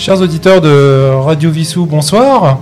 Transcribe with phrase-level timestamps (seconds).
[0.00, 2.56] Chers auditeurs de Radio Vissou, bonsoir.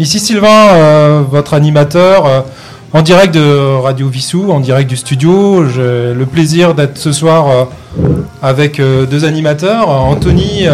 [0.00, 2.40] Ici Sylvain, euh, votre animateur euh,
[2.92, 5.68] en direct de Radio Vissou, en direct du studio.
[5.68, 7.64] J'ai le plaisir d'être ce soir euh,
[8.42, 10.66] avec deux animateurs, Anthony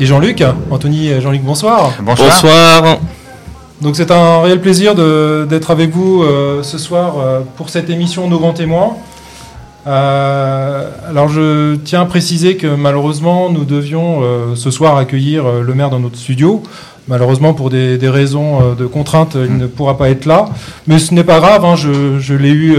[0.00, 0.42] et Jean-Luc.
[0.72, 1.92] Anthony et Jean-Luc, bonsoir.
[2.02, 2.98] Bonsoir.
[3.80, 6.24] Donc c'est un réel plaisir d'être avec vous
[6.62, 7.14] ce soir
[7.56, 8.96] pour cette émission Nos grands témoins.
[9.86, 15.62] Euh, alors je tiens à préciser que malheureusement nous devions euh, ce soir accueillir euh,
[15.62, 16.62] le maire dans notre studio.
[17.06, 20.46] Malheureusement pour des, raisons de contraintes, il ne pourra pas être là.
[20.86, 22.78] Mais ce n'est pas grave, hein, je, l'ai eu,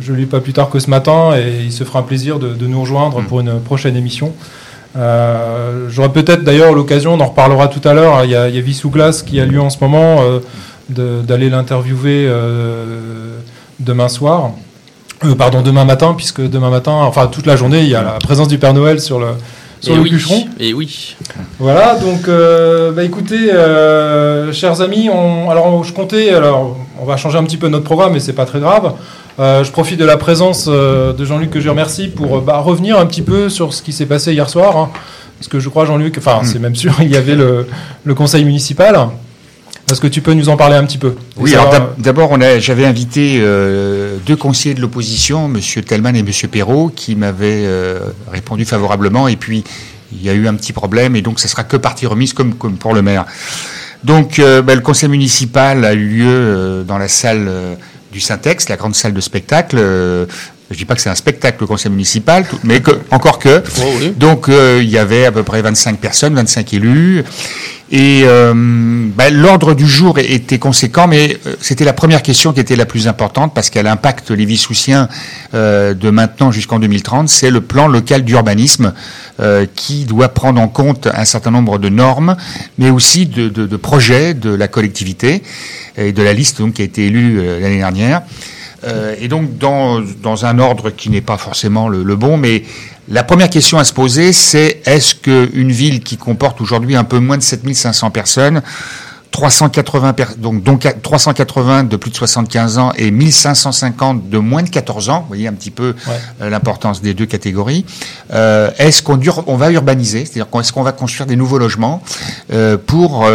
[0.00, 2.40] je l'ai eu pas plus tard que ce matin et il se fera un plaisir
[2.40, 4.32] de, nous rejoindre pour une prochaine émission.
[4.96, 8.56] J'aurai peut-être d'ailleurs l'occasion, on en reparlera tout à l'heure, hein, il y a, il
[8.56, 10.18] y a Glace qui a lieu en ce moment,
[10.88, 12.28] d'aller l'interviewer
[13.78, 14.50] demain soir.
[15.24, 18.12] Euh, pardon, demain matin, puisque demain matin, enfin toute la journée, il y a la
[18.12, 19.28] présence du Père Noël sur le,
[19.80, 20.44] sur le oui, bûcheron.
[20.60, 21.16] Et oui.
[21.58, 27.16] Voilà, donc euh, bah, écoutez, euh, chers amis, on, alors je comptais, alors on va
[27.16, 28.92] changer un petit peu notre programme, mais c'est pas très grave.
[29.38, 33.22] je profite de la présence de Jean-Luc que je remercie pour bah, revenir un petit
[33.22, 34.76] peu sur ce qui s'est passé hier soir.
[34.76, 34.90] Hein.
[35.38, 37.66] parce que je crois, Jean-Luc, enfin c'est même sûr, il y avait le,
[38.04, 39.08] le conseil municipal.
[39.90, 41.14] Est-ce que tu peux nous en parler un petit peu?
[41.36, 45.60] Oui, alors d'abord, j'avais invité euh, deux conseillers de l'opposition, M.
[45.84, 46.30] Tellman et M.
[46.50, 49.28] Perrault, qui m'avaient euh, répondu favorablement.
[49.28, 49.64] Et puis,
[50.12, 52.54] il y a eu un petit problème, et donc ça sera que partie remise, comme,
[52.54, 53.26] pour le maire.
[54.02, 57.50] Donc, euh, ben, le conseil municipal a eu lieu dans la salle
[58.12, 59.78] du Syntex, la grande salle de spectacle.
[60.74, 63.62] Je dis pas que c'est un spectacle le conseil municipal, mais que, encore que.
[63.80, 63.82] Oh,
[64.16, 67.24] donc il y avait à peu près 25 personnes, 25 élus,
[67.96, 72.58] et euh, ben, l'ordre du jour était conséquent, mais euh, c'était la première question qui
[72.58, 75.08] était la plus importante parce qu'elle impacte les Vissoussiens
[75.54, 77.28] euh, de maintenant jusqu'en 2030.
[77.28, 78.94] C'est le plan local d'urbanisme
[79.38, 82.36] euh, qui doit prendre en compte un certain nombre de normes,
[82.78, 85.42] mais aussi de, de, de projets de la collectivité
[85.96, 88.22] et de la liste donc, qui a été élue l'année dernière.
[89.18, 92.64] Et donc dans, dans un ordre qui n'est pas forcément le, le bon, mais
[93.08, 97.18] la première question à se poser, c'est est-ce qu'une ville qui comporte aujourd'hui un peu
[97.18, 98.62] moins de 7500 personnes,
[99.30, 105.10] 380, donc, donc 380 de plus de 75 ans et 1550 de moins de 14
[105.10, 105.96] ans, vous voyez un petit peu
[106.40, 107.84] euh, l'importance des deux catégories,
[108.32, 112.00] euh, est-ce qu'on on va urbaniser, c'est-à-dire est-ce qu'on va construire des nouveaux logements
[112.52, 113.26] euh, pour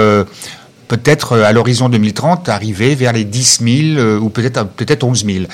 [0.90, 3.62] peut-être à l'horizon 2030 arriver vers les 10
[3.96, 5.46] 000 ou peut-être peut-être 11 000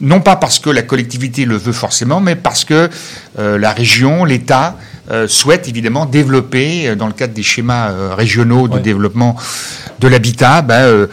[0.00, 2.90] non pas parce que la collectivité le veut forcément, mais parce que
[3.38, 4.76] euh, la région, l'État
[5.10, 9.36] euh, souhaite évidemment développer, euh, dans le cadre des schémas régionaux de développement
[9.98, 11.08] de l'habitat, ben,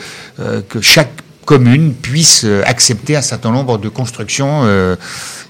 [0.67, 1.11] que chaque
[1.45, 4.63] commune puisse accepter un certain nombre de constructions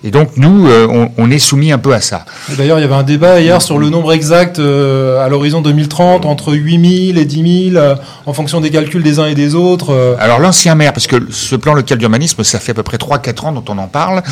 [0.05, 2.25] et donc nous, euh, on, est soumis un peu à ça.
[2.57, 6.25] D'ailleurs, il y avait un débat hier sur le nombre exact euh, à l'horizon 2030
[6.25, 10.17] entre 8000 et 10 000 euh, en fonction des calculs des uns et des autres.
[10.19, 13.45] Alors l'ancien maire, parce que ce plan local d'urbanisme, ça fait à peu près 3-4
[13.45, 14.23] ans dont on en parle,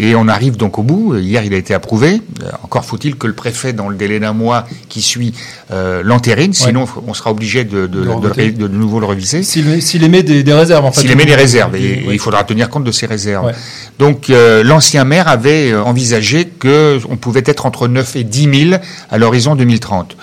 [0.00, 1.16] et on arrive donc au bout.
[1.16, 2.20] Hier, il a été approuvé.
[2.64, 5.32] Encore faut-il que le préfet, dans le délai d'un mois qui suit,
[5.70, 9.44] l'entérine, sinon on sera obligé de, de, de, nouveau le réviser.
[9.44, 11.02] S'il émet des, des, réserves, en fait.
[11.02, 13.52] S'il émet des réserves, et, il faudra tenir compte de ces réserves.
[14.00, 19.18] Donc l'ancien maire avait euh, envisagé qu'on pouvait être entre 9 et 10 000 à
[19.18, 20.16] l'horizon 2030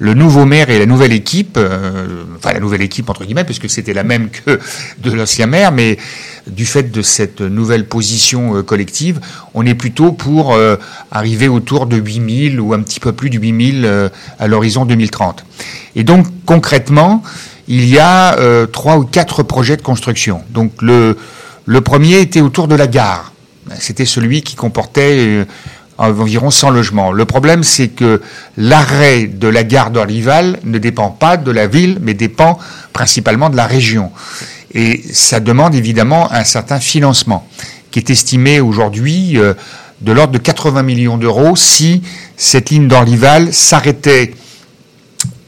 [0.00, 3.70] le nouveau maire et la nouvelle équipe, euh, enfin la nouvelle équipe entre guillemets, puisque
[3.70, 4.58] c'était la même que
[4.98, 5.98] de l'ancien maire, mais
[6.48, 9.20] du fait de cette nouvelle position euh, collective,
[9.54, 10.58] on est plutôt pour
[11.12, 15.44] arriver autour de 8000 ou un petit peu plus de 8000 à l'horizon 2030.
[15.94, 17.22] Et donc concrètement,
[17.68, 18.36] il y a
[18.66, 20.42] trois ou quatre projets de construction.
[20.50, 23.33] Donc le premier était autour de la gare.
[23.78, 25.44] C'était celui qui comportait euh,
[25.98, 27.12] environ 100 logements.
[27.12, 28.20] Le problème, c'est que
[28.56, 32.58] l'arrêt de la gare d'Orlival ne dépend pas de la ville, mais dépend
[32.92, 34.10] principalement de la région.
[34.72, 37.46] Et ça demande évidemment un certain financement,
[37.90, 39.54] qui est estimé aujourd'hui euh,
[40.00, 42.02] de l'ordre de 80 millions d'euros si
[42.36, 44.34] cette ligne d'Orlival s'arrêtait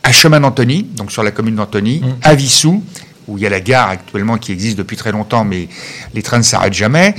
[0.02, 2.06] à Chemin d'Antony, donc sur la commune d'Antony, mmh.
[2.22, 2.82] à Vissou
[3.28, 5.68] où il y a la gare actuellement qui existe depuis très longtemps, mais
[6.14, 7.14] les trains ne s'arrêtent jamais,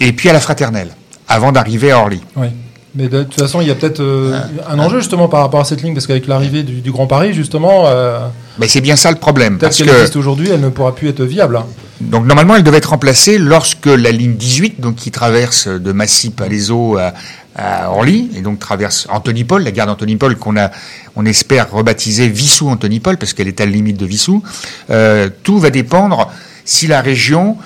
[0.00, 0.90] et puis à la Fraternelle,
[1.28, 2.20] avant d'arriver à Orly.
[2.36, 2.48] Oui.
[2.94, 4.38] Mais de toute façon, il y a peut-être euh,
[4.68, 7.84] un enjeu justement par rapport à cette ligne, parce qu'avec l'arrivée du, Grand Paris, justement.
[7.86, 8.18] Euh,
[8.58, 9.56] mais c'est bien ça le problème.
[9.58, 11.56] Parce qu'elle existe aujourd'hui, elle ne pourra plus être viable.
[11.56, 11.64] Hein.
[12.02, 16.30] Donc normalement, elle devait être remplacée lorsque la ligne 18, donc qui traverse de Massy
[16.30, 17.14] Palaiso à,
[17.56, 20.70] à Orly, et donc traverse Antony-Paul, la gare d'Antony-Paul qu'on a,
[21.16, 24.42] on espère rebaptiser Vissou-Antony-Paul, parce qu'elle est à la limite de Vissou,
[24.90, 26.30] euh, tout va dépendre
[26.64, 27.58] si la région,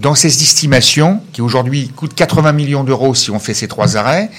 [0.00, 4.30] dans ses estimations, qui aujourd'hui coûte 80 millions d'euros si on fait ces trois arrêts,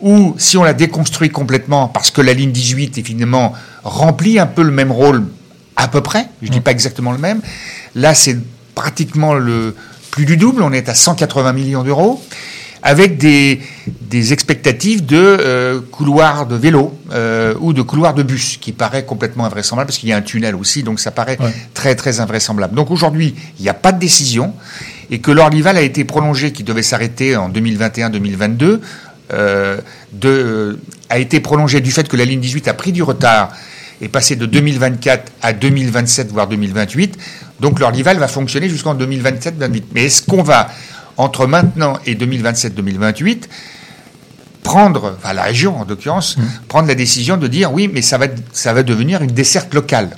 [0.00, 3.52] ou si on la déconstruit complètement parce que la ligne 18 est finalement
[3.84, 5.24] remplit un peu le même rôle
[5.76, 7.40] à peu près, je ne dis pas exactement le même.
[7.94, 8.36] Là, c'est
[8.74, 9.76] pratiquement le
[10.10, 12.22] plus du double, on est à 180 millions d'euros
[12.82, 18.58] avec des, des expectatives de euh, couloirs de vélo euh, ou de couloirs de bus,
[18.60, 21.38] qui paraît complètement invraisemblable, parce qu'il y a un tunnel aussi, donc ça paraît
[21.74, 22.74] très très invraisemblable.
[22.74, 24.54] Donc aujourd'hui, il n'y a pas de décision,
[25.10, 28.80] et que l'Orlival a été prolongé, qui devait s'arrêter en 2021-2022,
[29.32, 29.78] euh,
[30.12, 30.78] de,
[31.08, 33.52] a été prolongé du fait que la ligne 18 a pris du retard
[34.02, 37.16] est passé de 2024 à 2027, voire 2028.
[37.60, 39.82] Donc l'Orlival va fonctionner jusqu'en 2027-2028.
[39.94, 40.68] Mais est-ce qu'on va
[41.16, 43.44] entre maintenant et 2027-2028,
[44.62, 46.42] prendre, enfin la région en l'occurrence, mmh.
[46.68, 50.16] prendre la décision de dire oui, mais ça va, ça va devenir une desserte locale.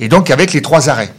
[0.00, 1.12] Et donc avec les trois arrêts.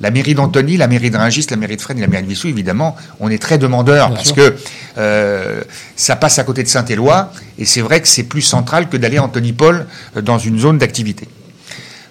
[0.00, 2.28] La mairie d'Antony, la mairie de Rungis, la mairie de Fresnes et la mairie de
[2.28, 4.54] Vissou, évidemment, on est très demandeurs parce que
[4.98, 5.62] euh,
[5.96, 9.16] ça passe à côté de Saint-Éloi et c'est vrai que c'est plus central que d'aller
[9.16, 9.86] à Antony-Paul
[10.16, 11.28] euh, dans une zone d'activité.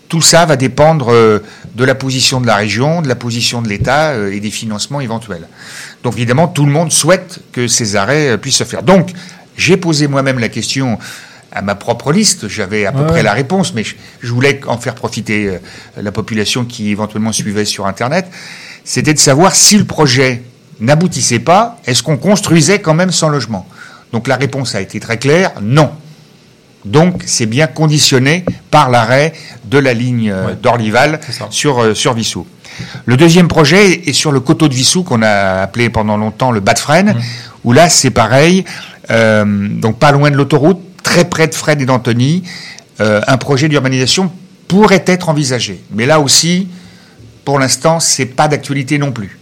[0.07, 1.40] Tout ça va dépendre euh,
[1.75, 5.02] de la position de la région, de la position de l'État euh, et des financements
[5.02, 5.48] éventuels.
[6.04, 8.84] Donc évidemment, tout le monde souhaite que ces arrêts euh, puissent se faire.
[8.84, 9.12] Donc,
[9.57, 11.00] j'ai posé moi-même la question
[11.52, 13.96] à ma propre liste, j'avais à peu près la réponse, mais je,
[14.28, 15.57] voulais en faire profiter
[15.96, 18.28] la population qui éventuellement suivait sur Internet,
[18.84, 20.44] c'était de savoir si le projet
[20.81, 23.66] n'aboutissait pas, est-ce qu'on construisait quand même sans logement?
[24.12, 25.92] Donc la réponse a été très claire, non.
[26.86, 29.34] Donc c'est bien conditionné par l'arrêt
[29.66, 32.46] de la ligne euh, d'Orlival sur, euh, sur Vissou.
[33.06, 36.60] Le deuxième projet est sur le coteau de Vissou qu'on a appelé pendant longtemps le
[36.60, 37.22] bas de Fresnes, mmh.
[37.64, 38.66] où là c'est pareil,
[39.10, 42.44] euh, donc pas loin de l'autoroute, très près de Fresnes et d'Antony,
[43.00, 44.31] un projet d'urbanisation
[44.70, 45.84] pourrait être envisagé.
[45.92, 46.70] Mais là aussi,
[47.44, 49.38] pour l'instant, c'est pas d'actualité non plus.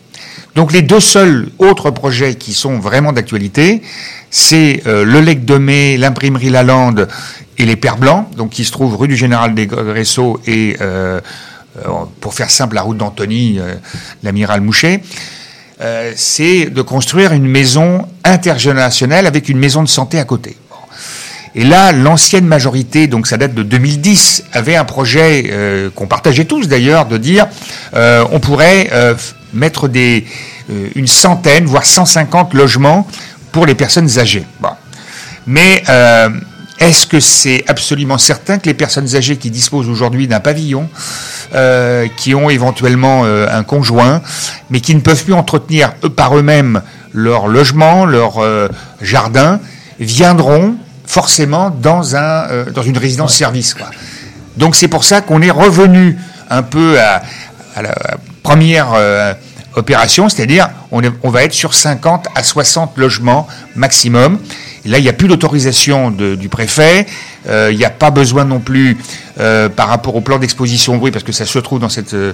[0.56, 3.82] Donc les deux seuls autres projets qui sont vraiment d'actualité,
[4.30, 7.08] c'est euh, le Lec de Mai, l'imprimerie Lalande
[7.58, 11.20] et les Pères Blancs, donc qui se trouvent rue du Général des Gresseaux et, euh,
[11.80, 11.90] euh,
[12.22, 13.60] pour faire simple, la route d'Antony,
[14.22, 15.02] l'amiral Mouchet.
[16.16, 20.56] c'est de construire une maison intergénérationnelle avec une maison de santé à côté.
[21.56, 26.68] Et là, l'ancienne majorité, donc ça date de 2010, avait un projet qu'on partageait tous
[26.68, 27.48] d'ailleurs, de dire
[27.94, 28.90] on pourrait
[29.54, 30.26] mettre des,
[30.96, 33.08] une centaine, voire 150 logements
[33.54, 34.46] pour les personnes âgées.
[35.46, 36.30] Mais euh,
[36.80, 40.90] est-ce que c'est absolument certain que les personnes âgées qui disposent aujourd'hui d'un pavillon,
[41.54, 44.22] euh, qui ont éventuellement euh, un conjoint,
[44.70, 46.82] mais qui ne peuvent plus entretenir eux, par eux-mêmes
[47.14, 48.42] leur logement, leur
[49.00, 49.60] jardin,
[50.00, 53.76] viendront forcément dans, un, dans une résidence-service
[54.58, 56.18] Donc c'est pour ça qu'on est revenu
[56.50, 57.22] un peu à,
[57.76, 57.96] à la
[58.44, 58.94] première
[59.76, 64.40] opération, c'est-à-dire on, on, va être sur 50 à 60 logements maximum.
[64.86, 67.06] là, il n'y a plus d'autorisation du préfet,
[67.48, 68.98] euh, il n'y a pas besoin non plus
[69.40, 72.14] euh, par rapport au plan d'exposition au bruit, parce que ça se trouve dans cette
[72.14, 72.34] euh,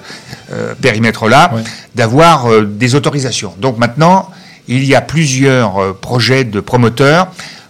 [0.81, 1.51] périmètre-là,
[1.95, 3.53] d'avoir des autorisations.
[3.59, 4.29] Donc maintenant,
[4.67, 7.27] il y a plusieurs projets de promoteurs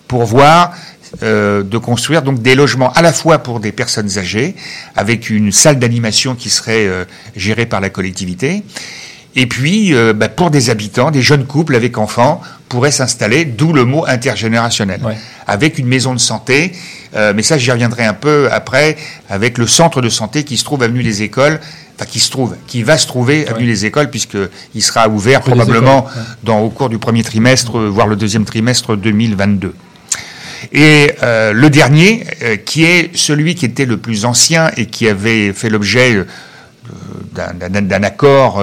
[0.07, 0.73] pour voir
[1.21, 4.55] de construire donc des logements à la fois pour des personnes âgées,
[4.95, 6.87] avec une salle d'animation qui serait
[7.35, 8.63] gérée par la collectivité,
[9.35, 13.73] et puis, euh, bah, pour des habitants, des jeunes couples avec enfants pourraient s'installer, d'où
[13.73, 15.01] le mot intergénérationnel,
[15.47, 16.71] avec une maison de santé.
[17.15, 18.97] Euh, mais ça, j'y reviendrai un peu après,
[19.29, 21.59] avec le centre de santé qui se trouve avenue des Écoles,
[21.95, 26.05] enfin qui se trouve, qui va se trouver avenue des Écoles, puisqu'il sera ouvert probablement
[26.43, 29.73] dans, au cours du premier trimestre, voire le deuxième trimestre 2022.
[30.71, 32.25] Et euh, le dernier,
[32.65, 36.25] qui est celui qui était le plus ancien et qui avait fait l'objet
[37.33, 38.61] d'un accord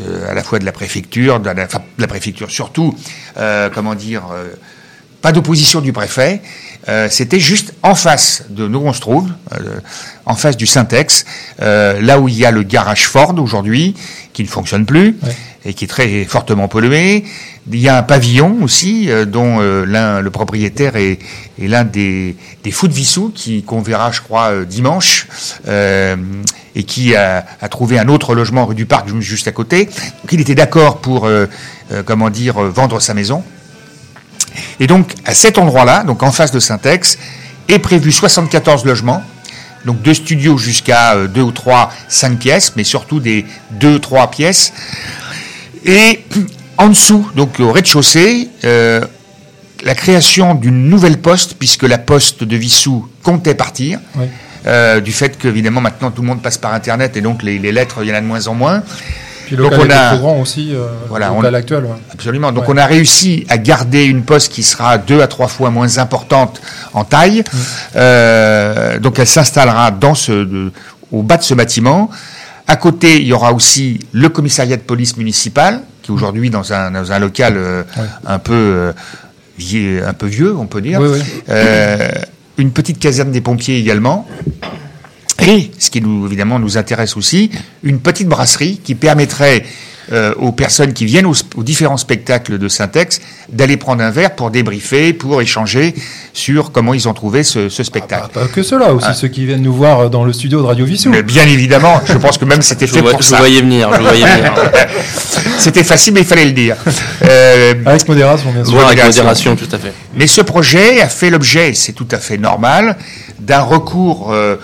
[0.00, 2.94] euh, à la fois de la préfecture, de la, préfecture surtout,
[3.36, 4.48] euh, comment dire, euh,
[5.20, 6.42] pas d'opposition du préfet.
[7.10, 9.30] C'était juste en face de nous on se trouve,
[10.24, 11.24] en face du Syntex,
[11.58, 13.94] là où il y a le garage Ford aujourd'hui,
[14.32, 15.16] qui ne fonctionne plus
[15.64, 17.24] et qui est très fortement pollué.
[17.70, 21.18] Il y a un pavillon aussi, dont l'un, le propriétaire est,
[21.58, 25.28] l'un des, des fous de Vissou, qui qu'on verra, je crois, dimanche
[26.74, 29.86] et qui a, trouvé un autre logement rue du Parc juste à côté.
[29.86, 31.46] Donc il était d'accord pour, euh,
[31.92, 33.42] euh, comment dire, euh, vendre sa maison.
[34.78, 37.18] Et donc à cet endroit-là, donc en face de Syntex,
[37.68, 39.22] est prévu 74 logements,
[39.84, 44.72] donc deux studios jusqu'à deux ou trois, cinq pièces, mais surtout des deux, trois pièces.
[45.84, 46.24] Et
[46.80, 48.48] en dessous, donc au rez-de-chaussée,
[49.84, 53.98] la création d'une nouvelle poste, puisque la poste de Vissou comptait partir.
[54.66, 58.00] Euh, du fait qu'évidemment maintenant tout le monde passe par Internet et donc les, lettres,
[58.02, 58.82] il y en a de moins en moins.
[59.46, 60.74] Puis le local on a, grand aussi,
[61.08, 61.84] voilà, on, actuel.
[62.12, 62.52] Absolument.
[62.52, 65.98] Donc on a réussi à garder une poste qui sera deux à trois fois moins
[65.98, 66.60] importante
[66.92, 67.42] en taille.
[67.52, 68.98] Mm.
[68.98, 70.70] donc elle s'installera dans ce,
[71.10, 72.10] au bas de ce bâtiment.
[72.66, 76.72] À côté, il y aura aussi le commissariat de police municipal, qui est aujourd'hui dans
[76.72, 77.58] un, dans un local
[78.26, 78.92] un peu
[80.04, 81.00] un peu vieux, on peut dire.
[81.48, 82.10] Euh,
[82.58, 84.26] une petite caserne des pompiers également.
[85.46, 87.50] Et, ce qui nous, évidemment nous intéresse aussi,
[87.82, 89.64] une petite brasserie qui permettrait
[90.12, 94.50] euh, aux personnes qui viennent aux, différents spectacles de Syntex d'aller prendre un verre pour
[94.50, 95.94] débriefer, pour échanger
[96.32, 98.24] sur comment ils ont trouvé ce, spectacle.
[98.26, 99.14] Ah, pas que cela, aussi ah.
[99.14, 101.10] ceux qui viennent nous voir dans le studio de Radio Vissou.
[101.24, 103.36] bien évidemment, je pense que même c'était fait pour ça.
[103.36, 104.54] Je voyais venir, je voyais venir.
[105.58, 106.76] c'était facile, mais il fallait le dire.
[107.22, 108.86] Euh, avec modération, bien sûr.
[108.86, 109.92] avec modération, tout à fait.
[110.14, 112.96] Mais ce projet a fait l'objet, c'est tout à fait normal,
[113.38, 114.32] d'un recours...
[114.32, 114.56] Euh,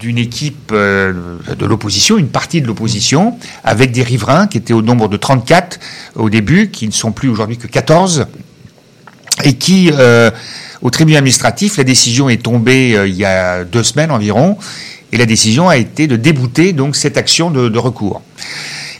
[0.00, 1.12] d'une équipe euh,
[1.56, 5.78] de l'opposition, une partie de l'opposition, avec des riverains qui étaient au nombre de 34
[6.16, 8.26] au début, qui ne sont plus aujourd'hui que 14,
[9.44, 10.30] et qui, euh,
[10.80, 14.56] au tribunal administratif, la décision est tombée euh, il y a deux semaines environ,
[15.12, 18.22] et la décision a été de débouter donc cette action de recours.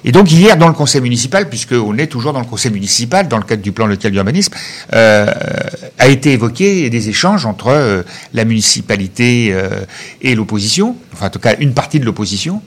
[0.04, 3.38] Et donc hier, dans le conseil municipal, puisqu'on est toujours dans le conseil municipal, dans
[3.38, 4.54] le cadre du plan local d'urbanisme,
[4.92, 5.26] euh,
[5.98, 8.02] a été évoqué des échanges entre euh,
[8.32, 9.84] la municipalité euh,
[10.22, 12.62] et l'opposition, enfin en tout cas une partie de l'opposition,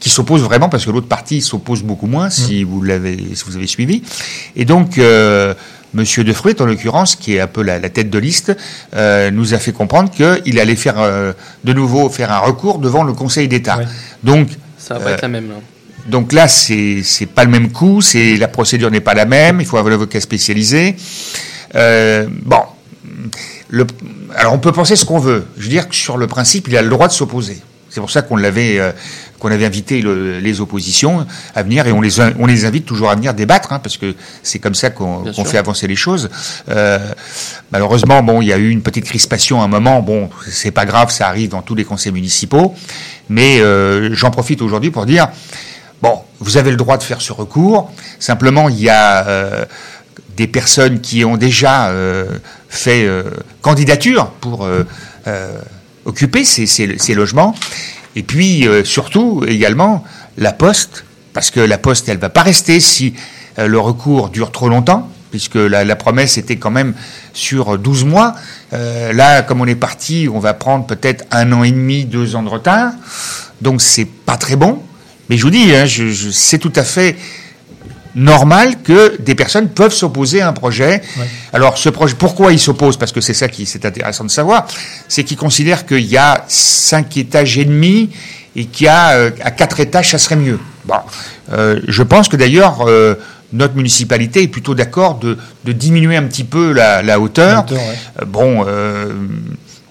[0.00, 2.68] qui s'oppose vraiment parce que l'autre partie s'oppose beaucoup moins, si mmh.
[2.68, 4.02] vous l'avez, si vous avez suivi.
[4.54, 5.54] Et donc euh,
[5.94, 8.54] Monsieur De en l'occurrence, qui est un peu la, tête de liste,
[8.94, 13.04] euh, nous a fait comprendre qu'il allait faire euh, de nouveau faire un recours devant
[13.04, 13.78] le Conseil d'État.
[14.24, 15.48] Donc ça va pas être la même.
[15.48, 15.54] Là.
[16.06, 19.60] Donc là, c'est c'est pas le même coup, c'est la procédure n'est pas la même.
[19.60, 20.96] Il faut avoir l'avocat spécialisé.
[21.74, 22.60] Euh, bon,
[23.68, 23.86] le,
[24.36, 25.46] alors on peut penser ce qu'on veut.
[25.56, 27.60] Je veux dire que sur le principe, il a le droit de s'opposer.
[27.88, 28.90] C'est pour ça qu'on l'avait euh,
[29.38, 33.14] qu'on avait invité les oppositions à venir et on les on les invite toujours à
[33.14, 36.28] venir débattre hein, parce que c'est comme ça qu'on fait avancer les choses.
[36.70, 36.98] Euh,
[37.70, 40.02] malheureusement, bon, il y a eu une petite crispation à un moment.
[40.02, 42.74] Bon, c'est pas grave, ça arrive dans tous les conseils municipaux.
[43.28, 45.28] Mais euh, j'en profite aujourd'hui pour dire
[46.04, 47.90] Bon, vous avez le droit de faire ce recours.
[48.18, 49.64] Simplement, il y a euh,
[50.36, 52.26] des personnes qui ont déjà euh,
[52.68, 53.22] fait euh,
[53.62, 54.68] candidature pour
[56.04, 57.54] occuper ces, logements.
[58.16, 60.04] Et puis, surtout, également,
[60.36, 63.14] la Poste, parce que la Poste, elle ne va pas rester si
[63.56, 66.92] le recours dure trop longtemps, puisque la, promesse était quand même
[67.32, 68.34] sur 12 mois.
[68.72, 72.42] là, comme on est parti, on va prendre peut-être un an et demi, deux ans
[72.42, 72.92] de retard.
[73.62, 74.82] Donc, c'est pas très bon.
[75.28, 77.16] Mais je vous dis, hein, je, c'est tout à fait
[78.14, 81.02] normal que des personnes peuvent s'opposer à un projet.
[81.52, 84.66] Alors, ce projet, pourquoi ils s'opposent Parce que c'est ça qui c'est intéressant de savoir,
[85.08, 88.10] c'est qu'ils considèrent qu'il y a cinq étages et demi
[88.56, 90.60] et qu'il y a euh, à quatre étages, ça serait mieux.
[90.84, 90.94] Bon,
[91.52, 92.88] euh, je pense que d'ailleurs.
[92.88, 93.14] Euh,
[93.52, 97.64] notre municipalité est plutôt d'accord de, de, diminuer un petit peu la, la hauteur.
[98.26, 98.66] bon,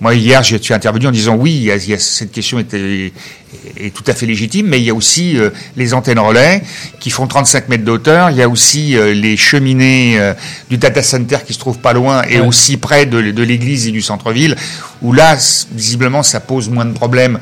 [0.01, 3.93] moi, hier, je suis intervenu en disant oui, il y a, cette question est, est,
[3.93, 6.63] tout à fait légitime, mais il y a aussi euh, les antennes relais
[6.99, 8.31] qui font 35 mètres d'auteur.
[8.31, 10.33] Il y a aussi euh, les cheminées euh,
[10.69, 13.91] du data center qui se trouvent pas loin et aussi près de, de l'église et
[13.91, 14.57] du centre-ville,
[15.01, 15.37] où là,
[15.71, 17.39] visiblement, ça pose moins de problèmes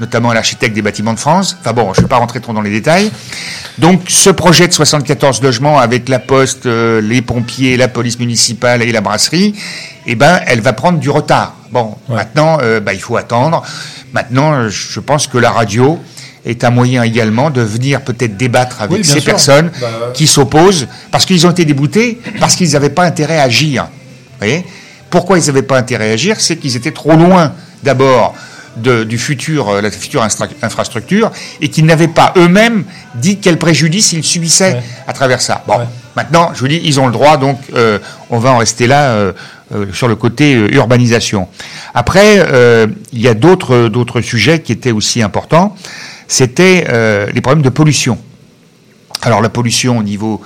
[0.00, 1.56] notamment à l'architecte des bâtiments de France.
[1.60, 3.10] Enfin bon, je ne vais pas rentrer trop dans les détails.
[3.78, 8.92] Donc ce projet de 74 logements avec la poste, les pompiers, la police municipale et
[8.92, 9.54] la brasserie,
[10.06, 11.54] eh ben, elle va prendre du retard.
[11.70, 13.62] Bon, maintenant, euh, bah, il faut attendre.
[14.12, 15.98] Maintenant, je pense que la radio
[16.44, 21.24] est un moyen également de venir peut-être débattre avec ces personnes bah, qui s'opposent parce
[21.24, 23.84] qu'ils ont été déboutés, parce qu'ils n'avaient pas intérêt à agir.
[23.84, 24.64] Vous voyez?
[25.10, 26.40] Pourquoi ils n'avaient pas intérêt à agir?
[26.40, 28.34] C'est qu'ils étaient trop loin, d'abord,
[28.76, 30.26] du futur, euh, la future
[30.62, 35.62] infrastructure, et qu'ils n'avaient pas eux-mêmes dit quel préjudice ils subissaient à travers ça.
[35.66, 35.78] Bon,
[36.16, 37.98] maintenant, je vous dis, ils ont le droit, donc euh,
[38.30, 39.32] on va en rester là.
[39.74, 41.48] Euh, sur le côté euh, urbanisation.
[41.94, 45.74] Après, euh, il y a d'autres d'autres sujets qui étaient aussi importants.
[46.28, 46.86] C'était
[47.32, 48.18] les problèmes de pollution.
[49.22, 50.40] Alors la pollution au niveau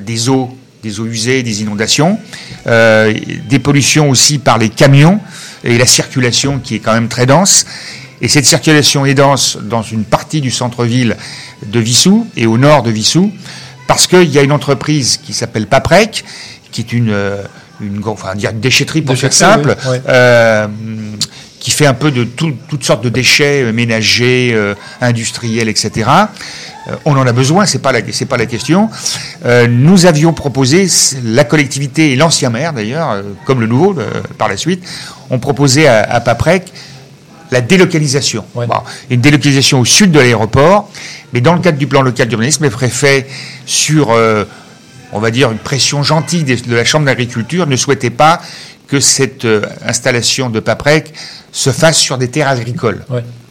[0.00, 0.50] des eaux,
[0.82, 2.18] des eaux usées, des inondations,
[2.66, 5.20] des pollutions aussi par les camions
[5.64, 7.66] et la circulation qui est quand même très dense.
[8.20, 11.16] Et cette circulation est dense dans une partie du centre-ville
[11.66, 13.32] de Vissou et au nord de Vissou,
[13.88, 16.24] parce qu'il y a une entreprise qui s'appelle Paprec,
[16.70, 17.14] qui est une,
[17.80, 19.76] une, enfin, une déchetterie pour faire simple,
[20.08, 20.66] euh,
[21.62, 26.10] qui fait un peu de toutes sortes de déchets euh, ménagers, euh, industriels, etc.
[27.04, 28.90] on en a besoin, c'est pas la, c'est pas la question.
[29.68, 30.88] nous avions proposé,
[31.24, 33.94] la collectivité et l'ancien maire d'ailleurs, comme le nouveau
[34.36, 34.82] par la suite,
[35.30, 36.72] ont proposé à, à Paprec
[37.52, 38.44] la délocalisation.
[39.10, 40.90] Une délocalisation au sud de l'aéroport,
[41.32, 43.26] Mais dans le cadre du plan local d'urbanisme, les préfets,
[43.66, 44.44] sur, euh,
[45.12, 48.40] on va dire, une pression gentille de la Chambre d'agriculture, ne souhaitaient pas
[48.92, 51.14] que cette euh, installation de Paprec
[51.50, 53.04] se fasse sur des terres agricoles.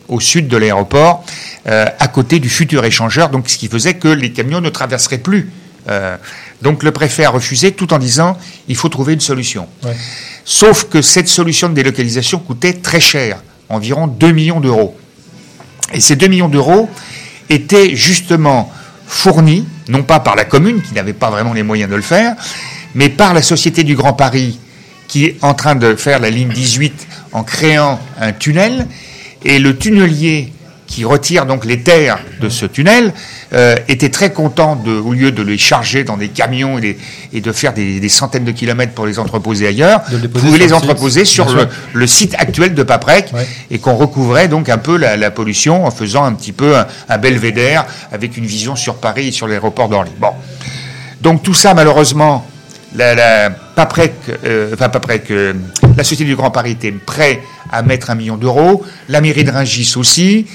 [0.08, 1.24] au sud de l'aéroport,
[1.68, 5.24] euh, à côté du futur échangeur, donc ce qui faisait que les camions ne traverseraient
[5.30, 5.50] plus.
[6.62, 9.68] donc le préfet a refusé tout en disant il faut trouver une solution.
[10.46, 14.96] Sauf que cette solution de délocalisation coûtait très cher, environ 2 millions d'euros.
[15.94, 16.88] Et ces 2 millions d'euros,
[17.52, 18.72] était justement
[19.08, 22.36] fourni, non pas par la commune, qui n'avait pas vraiment les moyens de le faire,
[22.96, 24.58] mais par la Société du Grand Paris,
[25.12, 28.88] qui est en train de faire la ligne 18 en créant un tunnel,
[29.44, 30.54] et le tunnelier
[30.88, 33.14] qui retire donc les terres de ce tunnel,
[33.54, 36.98] euh, était très content, de, au lieu de les charger dans des camions et,
[37.34, 40.72] et de faire des, des, centaines de kilomètres pour les entreposer ailleurs, de pouvait les
[40.72, 43.34] entreposer sur le, le, site actuel de Paprec
[43.70, 46.88] et qu'on recouvrait donc un peu la, la, pollution en faisant un petit peu un,
[47.10, 50.12] un, belvédère avec une vision sur Paris et sur l'aéroport d'Orly.
[50.20, 50.32] Bon.
[51.22, 52.46] Donc tout ça, malheureusement,
[52.96, 55.54] la, Paprec, euh, euh,
[55.98, 59.52] la Société du Grand Paris était prêt à mettre un million d'euros, la mairie de
[59.52, 60.48] Rungis aussi,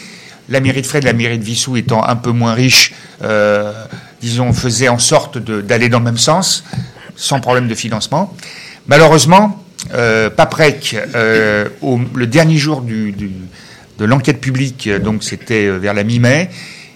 [0.48, 3.72] la mairie de Fred, la mairie de Vissou étant un peu moins riche, euh,
[4.20, 6.64] disons, faisait en sorte d'aller dans le même sens,
[7.16, 8.34] sans problème de financement.
[8.86, 9.62] Malheureusement,
[10.36, 16.50] Paprec, le dernier jour de l'enquête publique, donc c'était vers la mi-mai,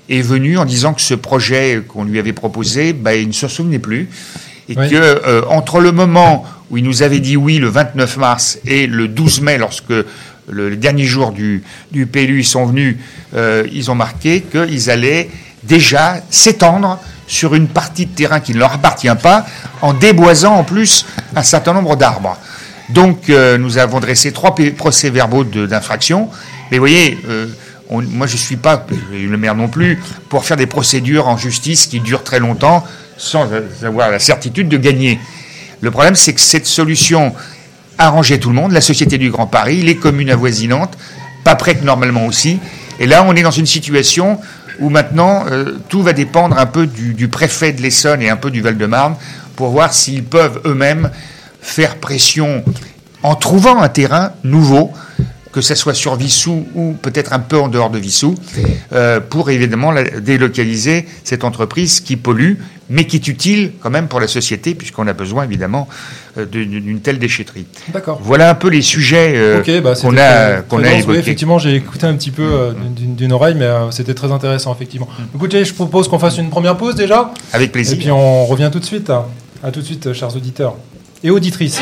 [0.08, 3.48] est venu en disant que ce projet qu'on lui avait proposé, bah, il ne se
[3.48, 4.08] souvenait plus.
[4.70, 4.88] Et oui.
[4.88, 8.86] que euh, entre le moment où il nous avait dit oui le 29 mars et
[8.86, 9.92] le 12 mai, lorsque
[10.48, 12.96] le, dernier jour du, du PLU, ils sont venus,
[13.34, 15.28] euh, ils ont marqué qu'ils allaient
[15.62, 19.46] déjà s'étendre sur une partie de terrain qui ne leur appartient pas,
[19.82, 22.36] en déboisant en plus un certain nombre d'arbres.
[22.88, 26.28] Donc euh, nous avons dressé trois procès-verbaux d'infraction,
[26.70, 27.46] mais vous voyez, euh,
[27.88, 31.36] on, moi je ne suis pas, le maire non plus, pour faire des procédures en
[31.36, 32.84] justice qui durent très longtemps
[33.20, 33.48] sans
[33.82, 35.20] avoir la certitude de gagner.
[35.82, 37.34] Le problème, c'est que cette solution
[37.98, 40.96] arranger tout le monde, la Société du Grand Paris, les communes avoisinantes,
[41.44, 42.58] pas prêtes normalement aussi.
[42.98, 44.40] Et là, on est dans une situation
[44.78, 48.50] où maintenant, euh, tout va dépendre un peu du, préfet de l'Essonne et un peu
[48.50, 49.16] du Val-de-Marne
[49.54, 51.10] pour voir s'ils peuvent eux-mêmes
[51.60, 52.64] faire pression
[53.22, 54.92] en trouvant un terrain nouveau
[55.52, 58.36] que ce soit sur Vissou ou peut-être un peu en dehors de Vissou,
[58.92, 62.54] euh, pour évidemment délocaliser cette entreprise qui pollue,
[62.90, 65.88] mais qui est utile quand même pour la société, puisqu'on a besoin évidemment
[66.36, 67.66] euh, d'une telle déchetterie.
[67.88, 68.20] D'accord.
[68.22, 71.04] Voilà un peu les sujets euh, okay, bah, qu'on a, qu a évoqués.
[71.06, 74.74] Oui, effectivement, j'ai écouté un petit peu euh, d'une oreille, mais euh, c'était très intéressant,
[74.74, 75.08] effectivement.
[75.18, 75.36] Mm.
[75.36, 77.32] Écoutez, je propose qu'on fasse une première pause déjà.
[77.52, 77.94] Avec plaisir.
[77.94, 79.08] Et puis on revient tout de suite.
[79.08, 79.26] À,
[79.62, 80.74] à tout de suite, chers auditeurs
[81.22, 81.80] et auditrices.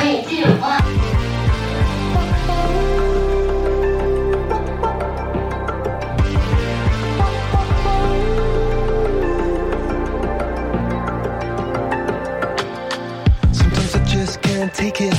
[14.79, 15.18] Take it.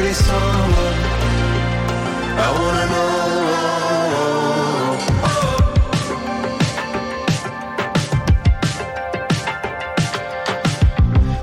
[0.00, 0.98] She someone
[2.44, 3.12] I wanna know.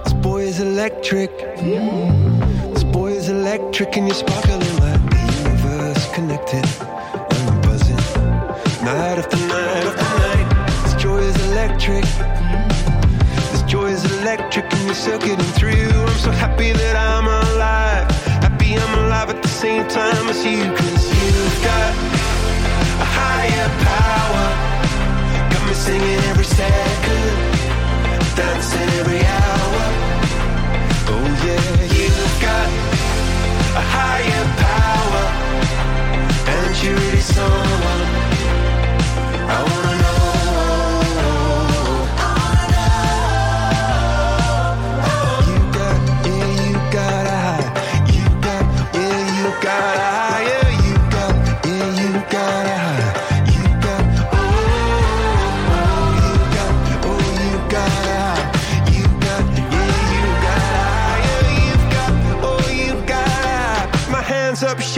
[0.03, 1.31] This boy is electric.
[2.73, 6.65] This boy is electric and you're sparkling like the universe connected.
[7.31, 8.03] And I'm buzzing
[8.83, 10.47] night after night after night.
[10.83, 12.05] This joy is electric.
[13.51, 15.91] This joy is electric and you're circuiting through.
[16.09, 17.38] I'm so happy that I'm alive.
[19.59, 20.63] Same time as you.
[20.73, 21.91] Cause you've got
[23.05, 24.47] a higher power.
[25.51, 27.35] Got me singing every second.
[28.37, 29.83] Dancing every hour.
[31.11, 31.67] Oh yeah,
[31.97, 32.67] you've got
[33.81, 35.25] a higher power,
[36.55, 38.03] and you're really someone
[39.55, 39.98] I wanna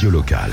[0.00, 0.52] radio locale.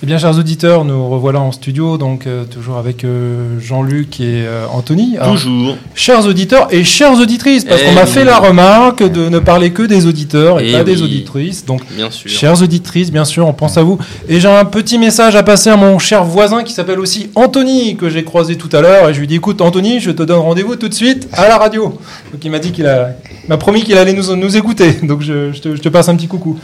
[0.00, 4.44] Eh bien, chers auditeurs, nous revoilà en studio, donc euh, toujours avec euh, Jean-Luc et
[4.46, 5.16] euh, Anthony.
[5.24, 5.76] toujours.
[5.96, 9.82] Chers auditeurs et chères auditrices, parce qu'on m'a fait la remarque de ne parler que
[9.82, 11.66] des auditeurs et, pas des auditrices.
[11.66, 12.30] Donc, bien sûr.
[12.30, 13.98] chères auditrices, bien sûr, on pense à vous.
[14.28, 17.96] Et j'ai un petit message à passer à mon cher voisin qui s'appelle aussi Anthony,
[17.96, 19.08] que j'ai croisé tout à l'heure.
[19.08, 21.58] Et je lui dis, écoute, Anthony, je te donne rendez-vous tout de suite à la
[21.58, 21.98] radio.
[22.30, 23.16] Donc, il m'a dit qu'il a,
[23.48, 24.92] m'a promis qu'il allait nous, nous écouter.
[25.02, 26.56] Donc, je, te, je te passe un petit coucou.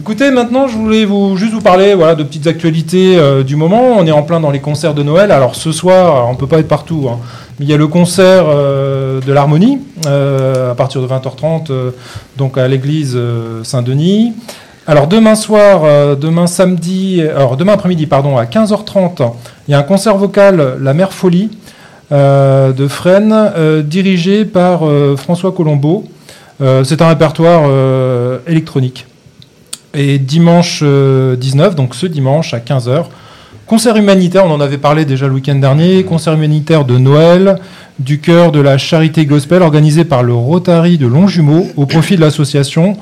[0.00, 3.98] Écoutez, maintenant, je voulais vous, juste vous parler voilà, de petites actualités euh, du moment.
[3.98, 5.30] On est en plein dans les concerts de Noël.
[5.30, 7.10] Alors, ce soir, on ne peut pas être partout.
[7.12, 7.18] Hein.
[7.60, 11.92] Il y a le concert euh, de l'Harmonie euh, à partir de 20h30,
[12.38, 13.18] donc à l'église
[13.62, 14.32] Saint-Denis.
[14.86, 19.32] Alors demain soir, demain samedi, alors demain après-midi, pardon, à 15h30,
[19.68, 21.50] il y a un concert vocal, La Mère Folie,
[22.10, 24.80] de Fresnes, dirigé par
[25.18, 26.04] François Colombo.
[26.58, 27.70] C'est un répertoire
[28.46, 29.06] électronique.
[29.94, 33.06] Et dimanche 19, euh, donc ce dimanche à 15h,
[33.66, 37.58] concert humanitaire, on en avait parlé déjà le week-end dernier, concert humanitaire de Noël
[37.98, 42.20] du cœur de la charité gospel organisé par le Rotary de Longjumeau au profit de
[42.20, 42.96] l'association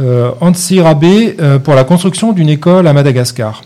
[0.00, 3.62] euh, Ansi Rabé euh, pour la construction d'une école à Madagascar.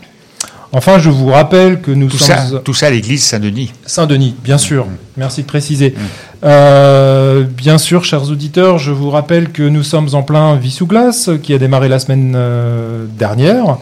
[0.71, 2.35] Enfin, je vous rappelle que nous tout sommes...
[2.35, 3.71] Ça, tout ça à l'église Saint-Denis.
[3.85, 4.85] Saint-Denis, bien sûr.
[4.85, 4.97] Mm.
[5.17, 5.91] Merci de préciser.
[5.91, 6.01] Mm.
[6.43, 11.53] Euh, bien sûr, chers auditeurs, je vous rappelle que nous sommes en plein Vissouglas, qui
[11.53, 13.77] a démarré la semaine euh, dernière,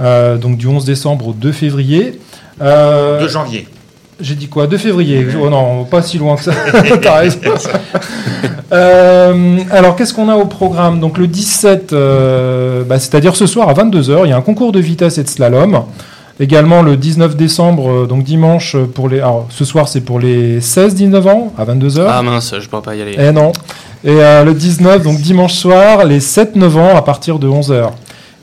[0.00, 2.18] euh, donc du 11 décembre au 2 février.
[2.60, 3.68] 2 janvier.
[4.20, 4.66] J'ai dit quoi?
[4.66, 6.52] 2 février Oh non, pas si loin que ça.
[9.70, 11.00] alors, qu'est-ce qu'on a au programme?
[11.00, 11.94] Donc, le 17,
[12.86, 15.28] bah, c'est-à-dire ce soir à 22h, il y a un concours de vitesse et de
[15.28, 15.84] slalom.
[16.42, 19.18] Également le 19 décembre, euh, donc dimanche, euh, pour les.
[19.18, 22.06] Alors, ce soir, c'est pour les 16-19 ans, à 22h.
[22.08, 23.14] Ah mince, je ne pourrais pas y aller.
[23.18, 23.52] Eh non.
[24.04, 27.90] Et euh, le 19, donc dimanche soir, les 7-9 ans, à partir de 11h.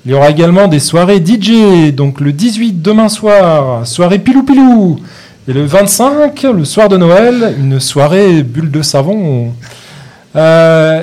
[0.05, 4.99] Il y aura également des soirées DJ, donc le 18 demain soir, soirée pilou pilou.
[5.47, 9.53] Et le 25, le soir de Noël, une soirée bulle de savon.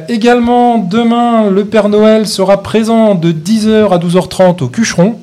[0.09, 5.17] également, demain, le Père Noël sera présent de 10h à 12h30 au Cucheron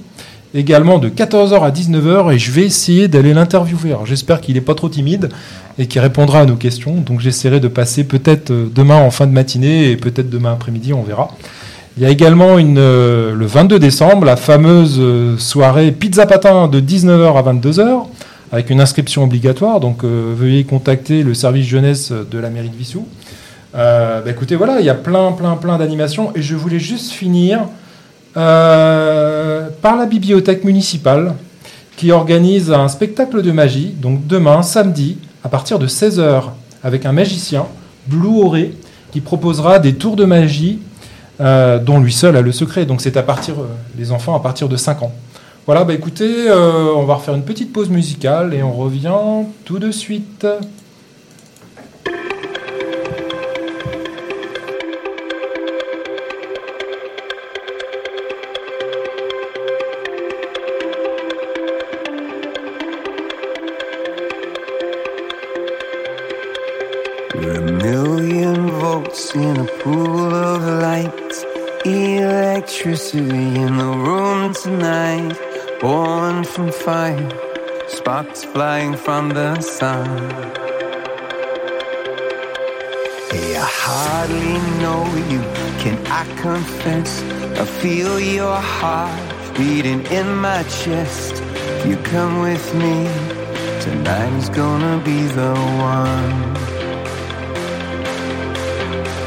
[0.54, 3.96] également de 14h à 19h et je vais essayer d'aller l'interviewer.
[4.06, 5.30] j'espère qu'il n'est pas trop timide
[5.80, 6.96] et qu'il répondra à nos questions.
[6.96, 10.94] Donc j'essaierai de passer peut-être euh, demain en fin de matinée et peut-être demain après-midi,
[10.94, 11.30] on verra.
[11.98, 16.68] Il y a également une, euh, le 22 décembre la fameuse euh, soirée pizza patin
[16.68, 18.06] de 19h à 22h
[18.52, 19.80] avec une inscription obligatoire.
[19.80, 23.08] Donc veuillez contacter le service jeunesse de la mairie de Vissou.
[23.74, 27.62] Bah, écoutez, voilà, il y a plein, plein, plein d'animations et je voulais juste finir
[28.38, 31.36] euh, par la bibliothèque municipale
[31.98, 36.44] qui organise un spectacle de magie, donc demain, samedi, à partir de 16h,
[36.84, 37.66] avec un magicien,
[38.08, 38.74] Blue Auré,
[39.12, 40.80] qui proposera des tours de magie
[41.40, 42.86] euh, dont lui seul a le secret.
[42.86, 43.68] Donc c'est à partir, euh,
[43.98, 45.12] les enfants à partir de 5 ans.
[45.68, 49.14] Voilà, bah écoutez, on va refaire une petite pause musicale et on revient
[49.64, 50.48] tout de suite.
[69.36, 71.34] In a pool of light.
[71.86, 75.38] Electricity in the room tonight.
[75.80, 77.30] Born from fire,
[77.88, 80.30] sparks flying from the sun.
[83.32, 85.42] Hey, I hardly know you,
[85.82, 87.22] can I confess?
[87.60, 91.42] I feel your heart beating in my chest.
[91.88, 93.10] You come with me,
[93.82, 96.71] tonight is gonna be the one.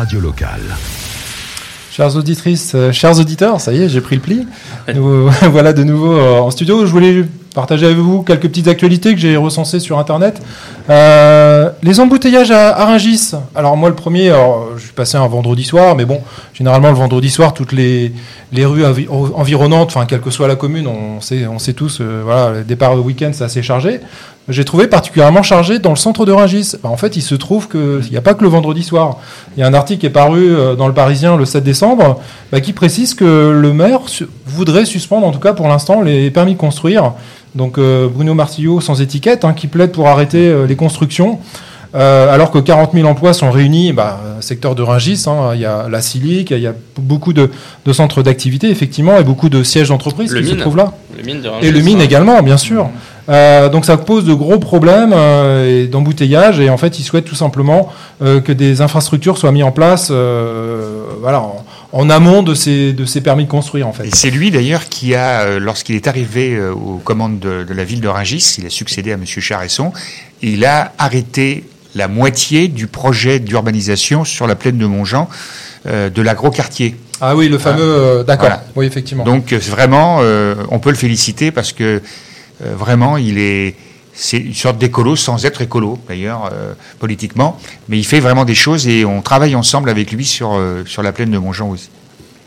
[0.00, 0.62] Radio locale.
[1.92, 4.46] Chères auditrices, euh, chers auditeurs, ça y est, j'ai pris le pli.
[4.94, 6.86] Nous voilà de nouveau euh, en studio.
[6.86, 10.40] Je voulais partager avec vous quelques petites actualités que j'ai recensées sur Internet.
[10.88, 13.32] Euh, les embouteillages à, Rungis.
[13.54, 14.32] Alors moi, le premier,
[14.76, 16.22] je suis passé un vendredi soir, mais bon,
[16.54, 18.12] généralement le vendredi soir, toutes les,
[18.52, 21.98] les rues envi- environnantes, enfin quelle que soit la commune, on sait, on sait tous,
[22.00, 24.00] euh, voilà, le départ au week-end, c'est assez chargé.
[24.50, 26.72] J'ai trouvé particulièrement chargé dans le centre de Rungis.
[26.82, 29.18] Ben, en fait, il se trouve qu'il n'y a pas que le vendredi soir.
[29.56, 32.20] Il y a un article qui est paru euh, dans le Parisien le 7 décembre
[32.52, 34.00] bah, qui précise que le maire
[34.46, 37.12] voudrait suspendre, en tout cas pour l'instant, les permis de construire.
[37.54, 41.38] Donc euh, Bruno Martillot, sans étiquette, hein, qui plaide pour arrêter euh, les constructions.
[41.92, 45.64] Euh, alors que 40 000 emplois sont réunis, bah, secteur de Rungis, hein, il y
[45.64, 47.50] a la Silic, il y a beaucoup de,
[47.84, 50.92] de centres d'activité, effectivement, et beaucoup de sièges d'entreprise qui se trouvent là.
[51.16, 52.88] Le mine de Et le mine également, bien sûr.
[53.30, 57.36] Euh, donc ça pose de gros problèmes euh, d'embouteillage et en fait ils souhaitent tout
[57.36, 62.92] simplement euh, que des infrastructures soient mises en place voilà, en, en amont de ces,
[62.92, 64.06] de ces permis de construire en fait.
[64.06, 68.00] Et c'est lui d'ailleurs qui a, lorsqu'il est arrivé aux commandes de, de la ville
[68.00, 69.24] de Rungis, il a succédé à M.
[69.24, 69.92] Charesson,
[70.42, 71.64] il a arrêté
[71.94, 75.28] la moitié du projet d'urbanisation sur la plaine de Montjean
[75.86, 76.96] de l'agroquartier.
[77.20, 77.82] Ah oui, le fameux...
[77.82, 78.64] euh, D'accord, Voilà.
[78.76, 79.24] oui effectivement.
[79.24, 80.20] Donc vraiment,
[80.70, 82.00] on peut le féliciter parce que
[82.62, 83.76] euh, vraiment, il est,
[84.12, 88.54] c'est une sorte d'écolo sans être écolo d'ailleurs euh, politiquement, mais il fait vraiment des
[88.54, 91.90] choses et on travaille ensemble avec lui sur euh, sur la plaine de Montjean aussi.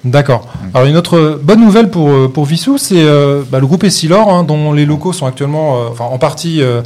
[0.05, 0.49] D'accord.
[0.73, 4.43] Alors une autre bonne nouvelle pour, pour Vissou, c'est euh, bah, le groupe Essilor, hein,
[4.43, 6.81] dont les locaux sont actuellement, euh, enfin en partie euh,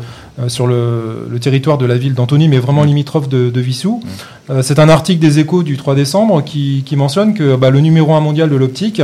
[0.48, 4.04] sur le, le territoire de la ville d'Antony, mais vraiment limitrophe de, de Vissou.
[4.52, 7.80] Euh, c'est un article des Échos du 3 décembre qui, qui mentionne que bah, le
[7.80, 9.02] numéro 1 mondial de l'optique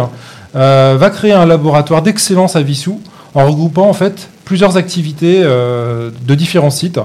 [0.53, 3.01] va créer un laboratoire d'excellence à Vissou
[3.35, 6.99] en regroupant en fait plusieurs activités euh, de différents sites.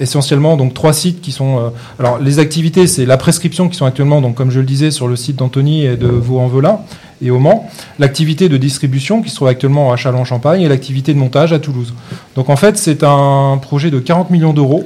[0.00, 1.58] Essentiellement donc trois sites qui sont.
[1.58, 1.68] euh,
[1.98, 5.06] alors les activités, c'est la prescription qui sont actuellement donc comme je le disais sur
[5.06, 6.78] le site d'Anthony et de Vaux-en-Velin
[7.22, 7.68] et au Mans,
[7.98, 11.94] l'activité de distribution qui se trouve actuellement à Châlons-Champagne et l'activité de montage à Toulouse.
[12.36, 14.84] Donc en fait, c'est un projet de 40 millions d'euros.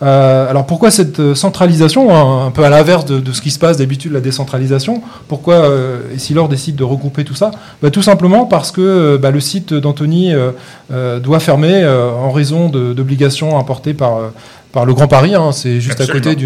[0.00, 3.50] Euh, alors pourquoi cette euh, centralisation, hein, un peu à l'inverse de, de ce qui
[3.50, 7.50] se passe d'habitude, la décentralisation Pourquoi euh, Essilor décide de regrouper tout ça
[7.82, 10.52] bah, Tout simplement parce que euh, bah, le site d'Anthony euh,
[10.92, 14.18] euh, doit fermer euh, en raison d'obligations importées par,
[14.70, 15.34] par le Grand Paris.
[15.34, 15.50] hein.
[15.50, 16.16] C'est juste Absolument.
[16.26, 16.36] à côté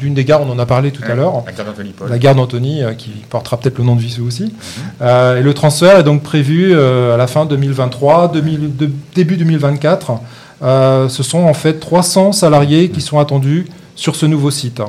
[0.00, 1.34] d'une des gares, on en a parlé tout à l'heure.
[2.12, 4.54] La gare d'Antony, euh, qui portera peut-être le nom de Vissou aussi.
[5.02, 9.36] Euh, et le transfert est donc prévu euh, à la fin 2023, 2000 de- début
[9.36, 10.12] 2024.
[10.62, 14.82] Euh, ce sont en fait 300 salariés qui sont attendus sur ce nouveau site.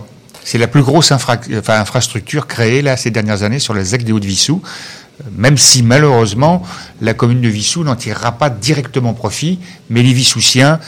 [0.43, 5.23] C'est la plus grosse infrastructure créée ces dernières années sur la ZEC des Hauts-de-Vissou, euh,
[5.35, 6.63] même si malheureusement
[7.01, 10.79] la commune de Vissou n'en tirera pas directement profit, mais les Vissoussiens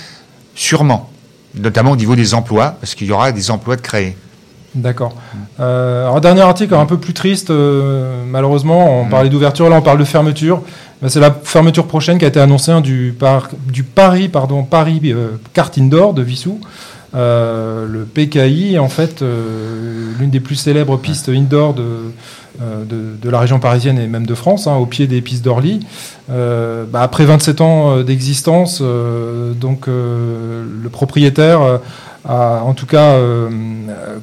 [0.56, 1.12] sûrement,
[1.56, 4.18] notamment au niveau des emplois, parce qu'il y aura des emplois de créer.
[4.74, 5.14] D'accord.
[5.60, 9.82] Euh, alors, dernier article un peu plus triste, euh, malheureusement, on parlait d'ouverture, là on
[9.82, 10.62] parle de fermeture.
[11.02, 14.64] Ben, c'est la fermeture prochaine qui a été annoncée hein, du, par- du Paris, pardon,
[14.64, 16.60] Paris euh, Kart Indoor de Vissou.
[17.14, 21.84] Euh, le PKI, en fait, euh, l'une des plus célèbres pistes indoor de,
[22.62, 25.44] euh, de, de la région parisienne et même de France, hein, au pied des pistes
[25.44, 25.86] d'Orly.
[26.32, 31.78] Euh, bah, après 27 ans d'existence, euh, donc euh, le propriétaire euh,
[32.26, 33.50] a en tout cas, euh,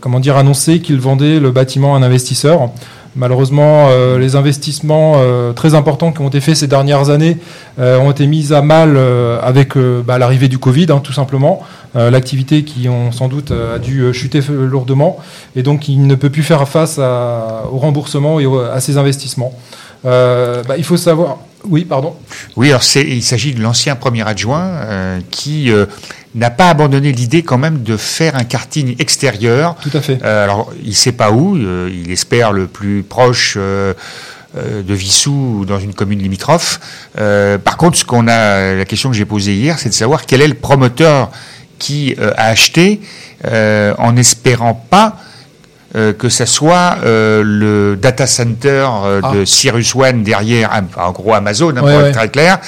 [0.01, 2.71] comment dire, annoncé qu'il vendait le bâtiment à un investisseur.
[3.17, 7.39] Malheureusement, euh, les investissements euh, très importants qui ont été faits ces dernières années
[7.79, 8.99] ont été mis à mal
[9.43, 11.63] avec bah, l'arrivée du Covid, hein, tout simplement.
[11.95, 15.19] L'activité qui, ont sans doute, a dû chuter lourdement
[15.57, 19.53] et donc il ne peut plus faire face au remboursement et à ses investissements.
[20.05, 21.39] Bah, il faut savoir.
[21.65, 22.15] Oui, pardon.
[22.57, 24.71] Oui, alors il s'agit de l'ancien premier adjoint
[25.31, 25.71] qui
[26.35, 29.77] n'a pas abandonné l'idée quand même de faire un karting extérieur.
[29.83, 30.19] Tout à fait.
[30.23, 33.95] Euh, alors, il sait pas où, euh, il espère le plus proche euh,
[34.57, 36.81] de Vissou ou dans une commune limitrophe.
[37.15, 40.41] Par contre, ce qu'on a, la question que j'ai posée hier, c'est de savoir quel
[40.41, 41.31] est le promoteur
[41.79, 43.01] qui a acheté
[43.45, 45.19] en espérant pas
[45.97, 49.33] euh, que ça soit euh, le data center euh, Ah.
[49.35, 52.09] de Cyrus One derrière, en gros Amazon, hein, Ouais, pour ouais.
[52.11, 52.59] être très clair,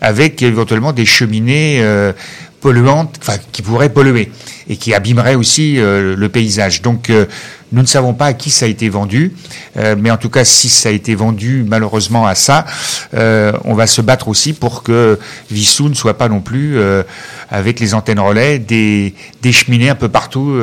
[0.00, 1.80] avec éventuellement des cheminées
[2.64, 4.32] polluantes, enfin qui pourraient polluer
[4.68, 6.82] et qui abîmeraient aussi euh, le paysage.
[6.82, 7.26] Donc euh,
[7.72, 9.32] nous ne savons pas à qui ça a été vendu,
[9.76, 12.64] euh, mais en tout cas si ça a été vendu malheureusement à ça,
[13.64, 15.18] on va se battre aussi pour que
[15.50, 16.78] Vissou ne soit pas non plus
[17.50, 20.56] avec les antennes relais des, des cheminées un peu partout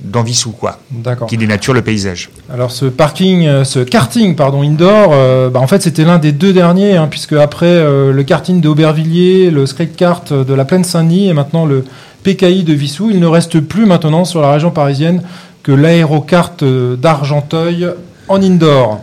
[0.00, 0.80] dans Vissou, quoi,
[1.28, 2.30] qui dénature le paysage.
[2.52, 6.96] Alors ce parking, ce karting pardon indoor, bah, en fait c'était l'un des deux derniers,
[6.96, 11.64] hein, puisque après le karting d'Aubervilliers, le skate kart de la Plaine Saint-Denis et maintenant
[11.64, 11.84] le
[12.22, 15.22] PKI de Vissou, il ne reste plus maintenant sur la région parisienne
[15.62, 17.86] que l'aérocart euh, d'Argenteuil
[18.28, 19.00] en indoor.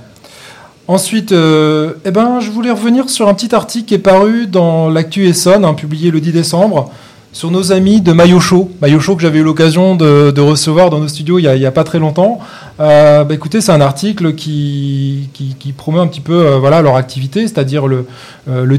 [0.88, 4.90] Ensuite, euh, eh ben, je voulais revenir sur un petit article qui est paru dans
[4.90, 6.92] l'actu Essonne, hein, publié le 10 décembre,
[7.34, 8.72] sur nos amis de Maillot Show.
[8.82, 11.84] Maillot Show que j'avais eu l'occasion de, recevoir dans nos studios il y a, pas
[11.84, 12.40] très longtemps.
[12.80, 16.82] Euh, bah, écoutez, c'est un article qui, qui, qui promeut un petit peu euh, voilà,
[16.82, 18.06] leur activité, c'est-à-dire le,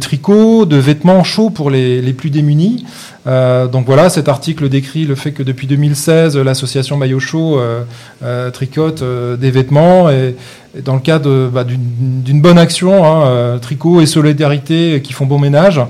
[0.00, 2.86] tricot de vêtements chauds pour les plus démunis.
[3.28, 7.82] Euh, donc voilà, cet article décrit le fait que depuis 2016, l'association Maillot Chaud euh,
[8.22, 9.04] euh, tricote
[9.38, 10.34] des vêtements et,
[10.76, 15.38] et dans le cadre bah, d'une bonne action, hein, tricot et solidarité qui font bon
[15.38, 15.80] ménage.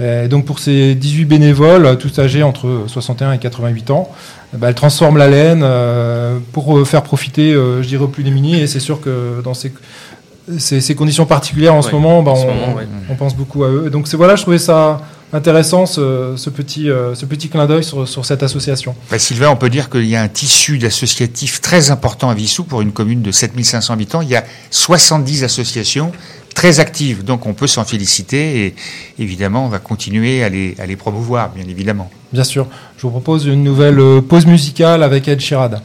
[0.00, 4.08] Et donc pour ces 18 bénévoles, tous âgés entre 61 et 88 ans,
[4.54, 8.60] ben, elle transforme la laine euh, pour faire profiter, euh, je dirais, aux plus démunis.
[8.60, 9.72] Et c'est sûr que dans ces,
[10.56, 12.88] ces, ces conditions particulières en ce moment, bah, en ce on, moment, ouais.
[13.10, 13.84] on pense beaucoup à eux.
[13.86, 15.00] Et donc voilà, je trouvais ça
[15.32, 18.94] intéressant ce, ce petit, euh, ce petit clin d'œil sur, sur cette association.
[19.10, 22.64] Bah, Sylvain, on peut dire qu'il y a un tissu d'associatifs très important à Vissou
[22.64, 24.22] pour une commune de 7500 habitants.
[24.22, 26.12] Il y a 70 associations
[26.54, 28.74] très actives, donc on peut s'en féliciter et
[29.18, 32.10] évidemment on va continuer à les, à les promouvoir, bien évidemment.
[32.32, 35.80] Bien sûr, je vous propose une nouvelle euh, pause musicale avec Ed Sheeran.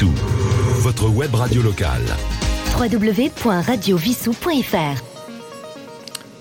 [0.00, 0.12] Vissou.
[0.78, 2.00] Votre web radio locale.
[2.78, 5.02] www.radiovissou.fr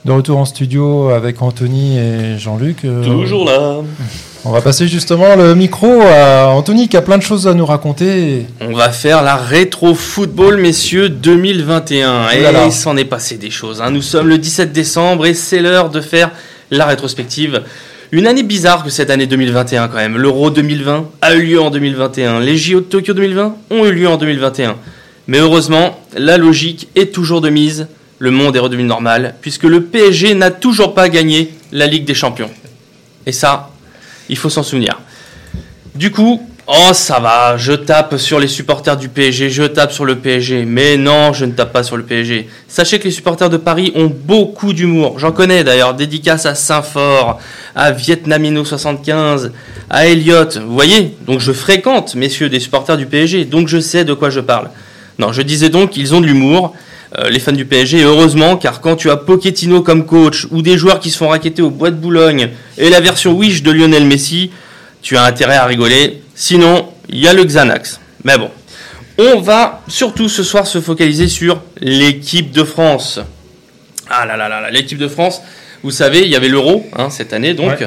[0.05, 2.85] De retour en studio avec Anthony et Jean-Luc.
[2.85, 3.79] euh, Toujours là.
[4.45, 7.65] On va passer justement le micro à Anthony qui a plein de choses à nous
[7.65, 8.45] raconter.
[8.61, 12.29] On va faire la rétro football, messieurs, 2021.
[12.29, 12.65] Et là là.
[12.65, 13.81] il s'en est passé des choses.
[13.81, 13.91] hein.
[13.91, 16.31] Nous sommes le 17 décembre et c'est l'heure de faire
[16.71, 17.61] la rétrospective.
[18.11, 20.17] Une année bizarre que cette année 2021 quand même.
[20.17, 22.39] L'Euro 2020 a eu lieu en 2021.
[22.39, 24.77] Les JO de Tokyo 2020 ont eu lieu en 2021.
[25.27, 27.87] Mais heureusement, la logique est toujours de mise.
[28.17, 32.15] Le monde est redevenu normal puisque le PSG n'a toujours pas gagné la Ligue des
[32.15, 32.49] Champions.
[33.27, 33.69] Et ça,
[34.27, 34.99] il faut s'en souvenir.
[35.93, 40.05] Du coup, oh ça va, je tape sur les supporters du PSG, je tape sur
[40.05, 40.65] le PSG.
[40.65, 42.47] Mais non, je ne tape pas sur le PSG.
[42.67, 45.17] Sachez que les supporters de Paris ont beaucoup d'humour.
[45.17, 47.39] J'en connais d'ailleurs, dédicace à Saint-Fort,
[47.75, 49.51] à Vietnamino75,
[49.89, 50.57] à Elliott.
[50.57, 51.15] Vous voyez?
[51.25, 54.69] Donc je fréquente, messieurs, des supporters du PSG, donc je sais de quoi je parle.
[55.17, 56.75] Non, je disais donc qu'ils ont de l'humour.
[57.17, 60.77] euh, les fans du PSG, heureusement, car quand tu as Pochettino comme coach, ou des
[60.77, 64.05] joueurs qui se font raqueter au Bois de Boulogne, et la version Wish de Lionel
[64.05, 64.51] Messi,
[65.01, 66.21] tu as intérêt à rigoler.
[66.41, 67.99] Sinon, il y a le Xanax.
[68.23, 68.49] Mais bon,
[69.17, 73.19] on va surtout ce soir se focaliser sur l'équipe de France.
[74.09, 75.41] Ah là là là l'équipe de France.
[75.83, 77.85] Vous savez, il y avait l'Euro hein, cette année, donc.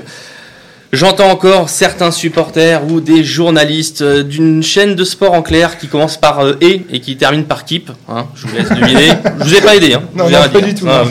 [0.92, 5.88] J'entends encore certains supporters ou des journalistes euh, d'une chaîne de sport en clair qui
[5.88, 7.90] commence par euh, et et qui termine par keep.
[8.10, 9.08] Hein, je vous laisse deviner.
[9.40, 9.94] je vous ai pas aidé.
[9.94, 11.04] Hein, Non, pas du tout, Ah,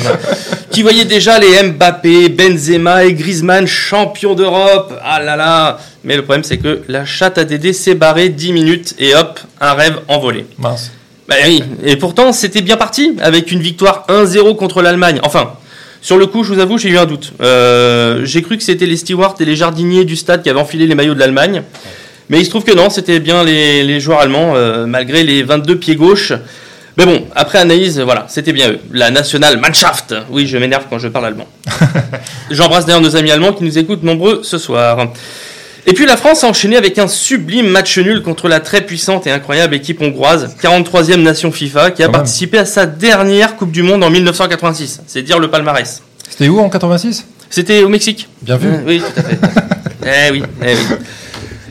[0.69, 4.93] qui voyait déjà les Mbappé, Benzema et Griezmann champions d'Europe.
[5.03, 5.79] Ah là là.
[6.03, 9.39] Mais le problème c'est que la chatte à Dédé s'est barrée 10 minutes et hop,
[9.59, 10.45] un rêve envolé.
[10.59, 10.91] Mince.
[11.27, 15.19] Bah oui, et pourtant c'était bien parti avec une victoire 1-0 contre l'Allemagne.
[15.23, 15.53] Enfin,
[16.01, 17.33] Sur le coup, je vous avoue, j'ai eu un doute.
[17.41, 20.87] Euh, j'ai cru que c'était les stewards et les jardiniers du stade qui avaient enfilé
[20.87, 21.61] les maillots de l'Allemagne.
[22.29, 25.43] Mais il se trouve que non, c'était bien les, les joueurs allemands, euh, malgré les
[25.43, 26.33] 22 pieds gauche.
[26.97, 28.79] Mais bon, après analyse, voilà, c'était bien eux.
[28.91, 30.15] La nationale Mannschaft.
[30.31, 31.47] Oui, je m'énerve quand je parle allemand.
[32.51, 35.07] J'embrasse d'ailleurs nos amis allemands qui nous écoutent nombreux ce soir.
[35.87, 39.25] Et puis la France a enchaîné avec un sublime match nul contre la très puissante
[39.25, 42.21] et incroyable équipe hongroise, 43e nation FIFA, qui a Quand même.
[42.21, 45.01] participé à sa dernière Coupe du Monde en 1986.
[45.07, 46.03] C'est dire le palmarès.
[46.29, 48.29] C'était où en 86 C'était au Mexique.
[48.43, 48.67] Bien vu.
[48.67, 50.27] Euh, Oui, tout à fait.
[50.29, 50.95] eh oui, eh oui.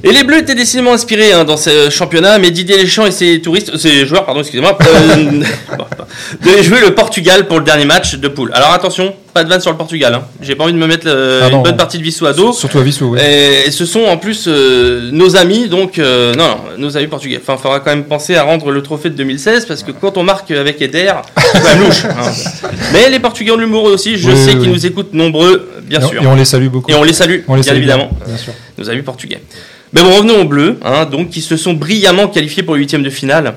[0.03, 3.41] Et les Bleus étaient décidément inspirés hein, dans ce championnat, mais Didier Deschamps et ses
[3.43, 5.43] touristes, ses joueurs, pardon, excusez-moi, euh,
[6.43, 8.51] devaient jouer le Portugal pour le dernier match de poule.
[8.55, 10.14] Alors attention, pas de vanne sur le Portugal.
[10.14, 10.22] Hein.
[10.41, 11.62] J'ai pas envie de me mettre euh, Ah une non.
[11.62, 12.53] bonne partie de Vissou à dos.
[12.53, 13.20] Surtout à Vissou, oui.
[13.20, 17.39] Et ce sont en plus euh, nos amis, donc euh, non, non, nos amis portugais.
[17.41, 20.16] Enfin, il faudra quand même penser à rendre le trophée de 2016 parce que quand
[20.16, 21.12] on marque avec Eder,
[21.53, 22.05] c'est quand même louche.
[22.05, 22.70] hein.
[22.93, 24.16] Mais les Portugais ont de l'humour aussi.
[24.16, 24.68] Je Oui, sais oui, qu'ils oui.
[24.68, 26.22] nous écoutent nombreux, bien et, sûr.
[26.22, 26.91] et on les salue beaucoup.
[26.91, 28.53] Et on les salue, On les bien salue évidemment, Bien sûr.
[28.78, 29.41] nos amis portugais.
[29.93, 33.03] Mais bon, revenons aux Bleus, hein, donc qui se sont brillamment qualifiés pour le huitième
[33.03, 33.55] de finale.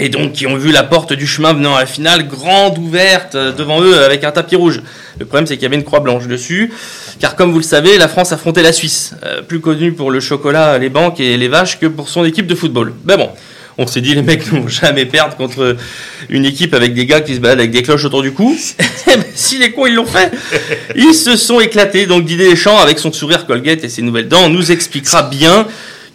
[0.00, 3.34] Et donc qui ont vu la porte du chemin venant à la finale grande ouverte
[3.34, 4.82] euh, devant eux avec un tapis rouge.
[5.18, 6.72] Le problème c'est qu'il y avait une croix blanche dessus,
[7.18, 10.20] car comme vous le savez, la France affrontait la Suisse, euh, plus connue pour le
[10.20, 12.94] chocolat, les banques et les vaches que pour son équipe de football.
[13.04, 13.30] Mais bon,
[13.78, 15.76] on s'est dit les mecs ne vont jamais perdre contre
[16.28, 18.56] une équipe avec des gars qui se baladent avec des cloches autour du cou.
[19.06, 20.32] Mais si les cons ils l'ont fait,
[20.96, 22.06] ils se sont éclatés.
[22.06, 25.66] Donc Didier Deschamps, avec son sourire Colgate et ses nouvelles dents, nous expliquera bien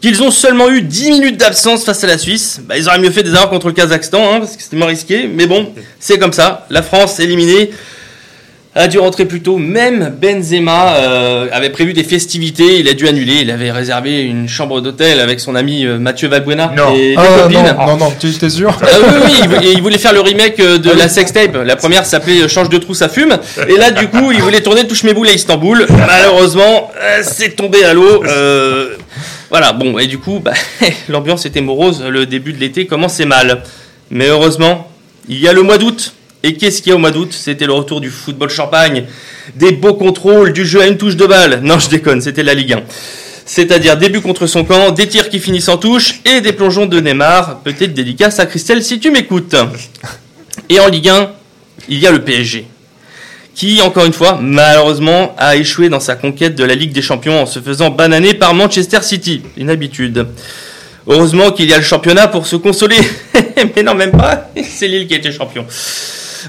[0.04, 2.60] qu'ils ont seulement eu 10 minutes d'absence face à la Suisse.
[2.68, 4.88] Bah, ils auraient mieux fait des erreurs contre le Kazakhstan, hein, parce que c'était moins
[4.88, 5.30] risqué.
[5.34, 6.68] Mais bon, c'est comme ça.
[6.70, 7.72] La France éliminée
[8.76, 9.58] a dû rentrer plus tôt.
[9.58, 12.80] Même Benzema euh, avait prévu des festivités.
[12.80, 13.36] Il a dû annuler.
[13.44, 16.94] Il avait réservé une chambre d'hôtel avec son ami euh, Mathieu Valbuena Non.
[16.94, 19.98] et Ah, non, non, non, tu t'es sûr Ah oui, oui, il voulait- il voulait
[20.00, 21.56] faire le remake euh, de la sextape.
[21.64, 23.38] La première s'appelait Change de trou, ça fume.
[23.70, 25.86] Et là, du coup, il voulait tourner Touche mes boules à Istanbul.
[25.90, 26.92] Malheureusement,
[27.22, 28.22] c'est tombé à l'eau.
[29.54, 30.54] Voilà, bon, et du coup, bah,
[31.10, 32.02] l'ambiance était morose.
[32.02, 33.62] Le début de l'été commençait mal.
[34.10, 34.90] Mais heureusement,
[35.30, 36.16] il y a le mois d'août.
[36.42, 37.32] Et qu'est-ce qu'il y a au mois d'août?
[37.32, 39.06] C'était le retour du football champagne,
[39.56, 41.60] des beaux contrôles, du jeu à une touche de balle.
[41.62, 42.82] Non, je déconne, c'était la Ligue 1.
[43.46, 46.88] C'est-à-dire des buts contre son camp, des tirs qui finissent en touche et des plongeons
[46.88, 47.60] de Neymar.
[47.60, 49.56] Peut-être dédicace à Christelle si tu m'écoutes.
[50.68, 51.30] Et en Ligue 1,
[51.90, 52.66] il y a le PSG.
[53.56, 57.42] Qui, encore une fois, malheureusement, a échoué dans sa conquête de la Ligue des Champions
[57.42, 59.44] en se faisant bananer par Manchester City.
[59.58, 60.28] Une habitude.
[61.08, 62.98] Heureusement qu'il y a le championnat pour se consoler.
[63.76, 64.50] Mais non, même pas.
[64.64, 65.66] C'est Lille qui a été champion.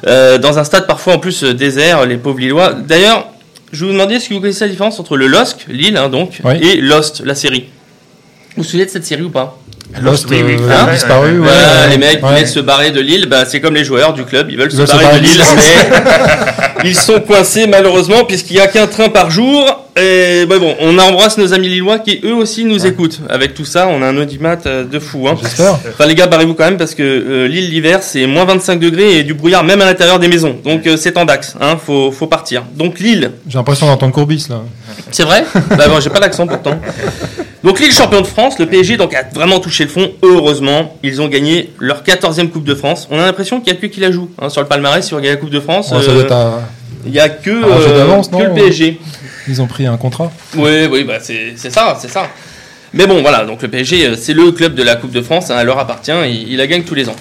[0.07, 2.73] Euh, dans un stade parfois en plus euh, désert, les pauvres Lillois.
[2.73, 3.29] D'ailleurs,
[3.73, 6.55] je vous demander si vous connaissez la différence entre le LOSC, Lille hein, donc, Oui.
[6.63, 7.69] et Lost, la série?
[8.57, 9.59] Vous vous souvenez de cette série ou pas?
[10.03, 11.47] Lost, oui, oui, euh, disparu, ouais.
[11.47, 12.29] Voilà, ouais, les mecs ouais.
[12.29, 14.73] voulaient se barrer de Lille, bah, c'est comme les joueurs du club, ils veulent Ils
[14.73, 16.03] se veulent se barrer de Lille, Lille.
[16.83, 19.81] mais ils sont coincés malheureusement puisqu'il n'y a qu'un train par jour.
[19.97, 23.21] Et bah bon, on embrasse nos amis lillois qui eux aussi nous écoutent.
[23.29, 25.29] Avec tout ça, on a un audimat euh, de fou.
[25.29, 25.37] Hein.
[25.41, 25.75] J'espère.
[25.75, 29.19] Enfin les gars, barrez-vous quand même parce que euh, l'île l'hiver c'est moins 25 degrés
[29.19, 30.57] et du brouillard même à l'intérieur des maisons.
[30.65, 32.65] Donc euh, c'est en dax, hein, faut, faut partir.
[32.75, 34.63] Donc Lille, J'ai l'impression d'entendre Courbis là.
[35.13, 35.45] c'est vrai?
[35.71, 36.81] Bah bon, j'ai pas l'accent pourtant.
[37.65, 40.13] Donc Lille champion de France, le PSG donc a vraiment touché le fond.
[40.23, 43.09] Heureusement, ils ont gagné leur 14e Coupe de France.
[43.11, 45.05] On a l'impression qu'il n'y a que qui la joue hein, sur le palmarès.
[45.05, 46.61] Si on regarde la Coupe de France, Ouais, ça euh, doit être un-
[47.07, 49.01] il n'y a que, euh, que le PSG.
[49.49, 50.31] Ils ont pris un contrat.
[50.57, 52.29] Oui, oui, bah c'est ça, c'est ça.
[52.93, 55.51] Mais bon, voilà, donc le PSG, euh, c'est le club de la Coupe de France,
[55.51, 57.17] hein, elle leur appartient, il la gagne tous les ans.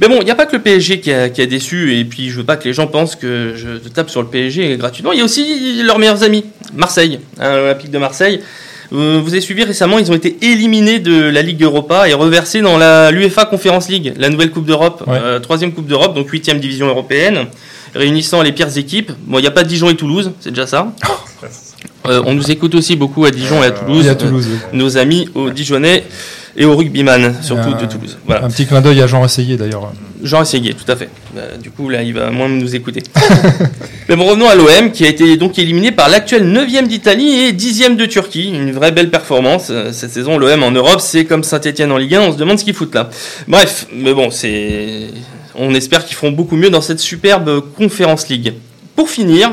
[0.00, 2.04] Mais bon, il n'y a pas que le PSG qui a, qui a déçu, et
[2.04, 5.12] puis je veux pas que les gens pensent que je tape sur le PSG gratuitement.
[5.12, 8.40] Il y a aussi leurs meilleurs amis, Marseille, hein, l'Olympique de Marseille.
[8.92, 12.60] Euh, Vous avez suivi récemment, ils ont été éliminés de la Ligue Europa et reversés
[12.60, 15.18] dans la l'UEFA Conference League, la nouvelle Coupe d'Europe, Ouais.
[15.20, 17.46] euh, troisième Coupe d'Europe, donc huitième division européenne,
[17.94, 19.12] réunissant les pires équipes.
[19.26, 20.92] Bon, il n'y a pas Dijon et Toulouse, c'est déjà ça.
[22.08, 24.06] Euh, on nous écoute aussi beaucoup à Dijon et à Toulouse.
[24.06, 24.46] Et à Toulouse.
[24.50, 24.58] oui.
[24.78, 26.04] Nos amis au Dijonnais
[26.56, 28.16] et au rugbyman, surtout de Toulouse.
[28.26, 28.44] Voilà.
[28.44, 29.92] Un petit clin d'œil à Jean Essayé d'ailleurs.
[30.22, 31.10] Jean Essayé, tout à fait.
[31.36, 33.02] Euh, du coup, là, il va moins nous écouter.
[34.08, 37.52] Mais bon, revenons à l'OM, qui a été donc éliminé par l'actuel 9e d'Italie et
[37.52, 38.48] 10e de Turquie.
[38.54, 39.68] Une vraie belle performance.
[39.70, 42.58] Euh, Cette saison, l'OM en Europe, c'est comme Saint-Etienne en Ligue 1, on se demande
[42.58, 43.10] ce qu'ils foutent là.
[43.48, 45.08] Bref, mais bon, c'est.
[45.54, 48.54] On espère qu'ils feront beaucoup mieux dans cette superbe Conférence League.
[48.94, 49.52] Pour finir,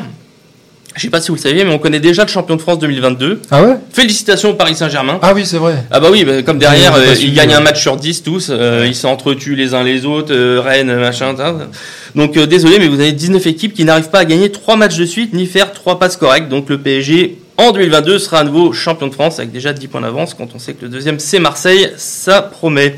[0.95, 2.79] je sais pas si vous le saviez, mais on connaît déjà le champion de France
[2.79, 3.41] 2022.
[3.49, 3.75] Ah ouais?
[3.91, 5.17] Félicitations au Paris Saint-Germain.
[5.21, 5.83] Ah oui, c'est vrai.
[5.89, 7.55] Ah bah oui, bah, comme derrière, pas euh, ils gagnent ouais.
[7.55, 11.35] un match sur 10 tous, euh, ils s'entretuent les uns les autres, euh, Rennes, machin,
[11.35, 11.55] ça.
[12.15, 14.97] Donc euh, désolé, mais vous avez 19 équipes qui n'arrivent pas à gagner 3 matchs
[14.97, 16.49] de suite, ni faire 3 passes correctes.
[16.49, 20.01] Donc le PSG, en 2022, sera à nouveau champion de France, avec déjà 10 points
[20.01, 22.95] d'avance, quand on sait que le deuxième c'est Marseille, ça promet.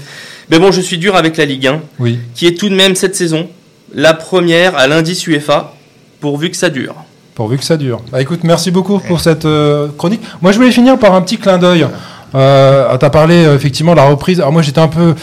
[0.52, 2.20] Mais bon, je suis dur avec la Ligue 1, Oui.
[2.36, 3.48] qui est tout de même cette saison
[3.94, 5.74] la première à l'indice UEFA,
[6.20, 6.96] pourvu que ça dure.
[7.36, 8.00] Pourvu que ça dure.
[8.12, 10.22] Bah, écoute, merci beaucoup pour cette euh, chronique.
[10.42, 11.86] Moi, je voulais finir par un petit clin d'œil.
[12.34, 14.40] Euh, tu as parlé euh, effectivement de la reprise.
[14.40, 15.14] Alors moi, j'étais un peu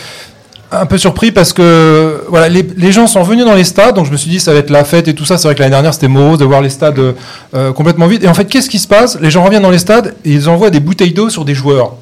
[0.72, 4.06] un peu surpris parce que voilà, les, les gens sont venus dans les stades, donc
[4.06, 5.36] je me suis dit ça va être la fête et tout ça.
[5.36, 6.98] C'est vrai que l'année dernière c'était morose de voir les stades
[7.54, 8.24] euh, complètement vides.
[8.24, 9.18] Et en fait, qu'est-ce qui se passe?
[9.20, 11.96] Les gens reviennent dans les stades et ils envoient des bouteilles d'eau sur des joueurs.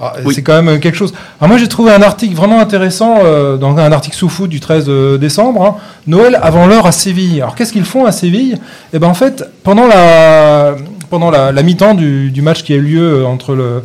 [0.00, 0.34] Ah, Oui.
[0.34, 1.12] C'est quand même quelque chose.
[1.40, 4.60] Alors moi j'ai trouvé un article vraiment intéressant euh, dans un article sous foot du
[4.60, 4.88] 13
[5.18, 5.64] décembre.
[5.64, 5.74] hein.
[6.06, 7.40] Noël avant l'heure à Séville.
[7.40, 8.58] Alors qu'est-ce qu'ils font à Séville?
[8.92, 10.76] Eh ben en fait pendant la
[11.10, 13.82] pendant la, la mi-temps du, du match qui a eu lieu euh, entre le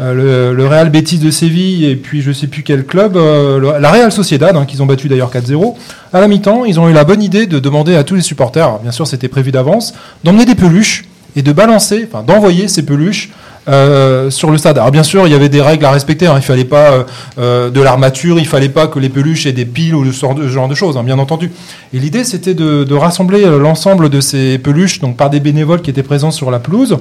[0.00, 3.78] euh, le, le Real Betis de Séville et puis je sais plus quel club, euh,
[3.78, 5.74] la Real Sociedad, hein, qu'ils ont battu d'ailleurs 4-0.
[6.14, 8.78] À la mi-temps, ils ont eu la bonne idée de demander à tous les supporters,
[8.78, 9.92] bien sûr c'était prévu d'avance,
[10.24, 11.04] d'emmener des peluches
[11.36, 13.30] et de balancer, enfin d'envoyer ces peluches
[13.68, 14.78] euh, sur le stade.
[14.78, 16.26] Alors bien sûr, il y avait des règles à respecter.
[16.26, 16.34] hein.
[16.36, 17.02] Il fallait pas euh,
[17.38, 20.68] euh, de l'armature, il fallait pas que les peluches aient des piles ou ce genre
[20.68, 21.50] de, choses, hein, bien entendu.
[21.94, 25.90] Et l'idée, c'était de, de rassembler l'ensemble de ces peluches, donc par des bénévoles qui
[25.90, 26.98] étaient présents sur la pelouse,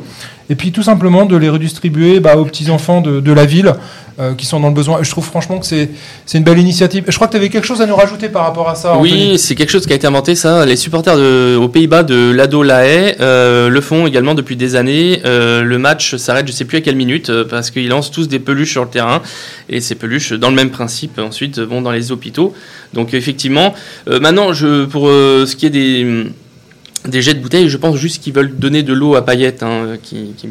[0.50, 3.74] et puis tout simplement de les redistribuer bah, aux petits enfants de, de la ville
[4.20, 5.00] euh, qui sont dans le besoin.
[5.02, 5.90] Je trouve franchement que c'est
[6.34, 7.06] une belle initiative.
[7.08, 8.98] Je crois que tu avais quelque chose à nous rajouter par rapport à ça.
[8.98, 10.66] Oui, c'est quelque chose qui a été inventé, ça.
[10.66, 15.22] Les supporters de, aux Pays-Bas de l'ADO La Haye le font également depuis des années.
[15.24, 18.40] Le match s'arrête, je sais plus à quelle minute, euh, parce qu'ils lancent tous des
[18.40, 19.22] peluches sur le terrain.
[19.70, 22.54] Et ces peluches, dans le même principe, ensuite vont dans les hôpitaux.
[22.94, 23.74] Donc effectivement,
[24.08, 28.22] euh, maintenant, je, pour euh, ce qui est des jets de bouteilles, je pense juste
[28.22, 30.48] qu'ils veulent donner de l'eau à paillettes, hein, qui, qui,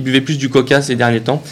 [0.00, 1.42] buvaient, plus du coca ces derniers temps.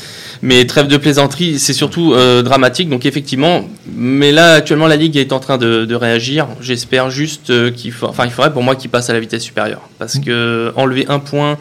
[0.42, 2.88] Mais trêve de plaisanterie, c'est surtout euh, dramatique.
[2.88, 6.48] Donc effectivement, mais là actuellement la ligue est en train de, réagir.
[6.60, 9.42] J'espère juste euh, qu'il faut, enfin il faudrait pour moi qu'il passe à la vitesse
[9.42, 11.56] supérieure, parce que enlever un point euh,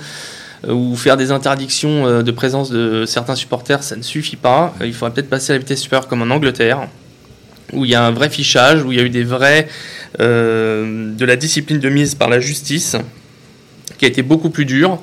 [0.68, 4.74] ou faire des interdictions euh, de présence de certains supporters, ça ne suffit pas.
[4.82, 6.88] Euh, Il faudrait peut-être passer à la vitesse supérieure comme en Angleterre,
[7.74, 9.68] où il y a un vrai fichage, où il y a eu des vrais
[10.20, 12.96] euh, de la discipline de mise par la justice,
[13.98, 15.00] qui a été beaucoup plus dure.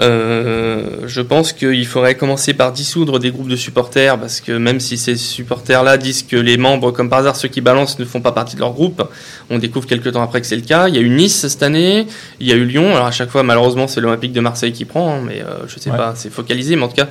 [0.00, 4.80] Euh, je pense qu'il faudrait commencer par dissoudre des groupes de supporters, parce que même
[4.80, 8.20] si ces supporters-là disent que les membres, comme par hasard ceux qui balancent, ne font
[8.20, 9.02] pas partie de leur groupe,
[9.50, 10.88] on découvre quelques temps après que c'est le cas.
[10.88, 12.06] Il y a eu Nice cette année,
[12.40, 12.94] il y a eu Lyon.
[12.94, 15.78] Alors à chaque fois, malheureusement, c'est l'Olympique de Marseille qui prend, hein, mais euh, je
[15.78, 15.96] sais Ouais.
[15.96, 17.08] pas, c'est focalisé, mais en tout cas,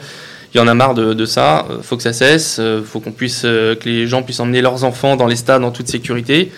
[0.54, 1.68] il y en a marre de, de ça.
[1.70, 2.58] Euh, faut que ça cesse.
[2.60, 5.70] Euh, faut qu'on puisse, que les gens puissent emmener leurs enfants dans les stades en
[5.72, 6.52] toute sécurité.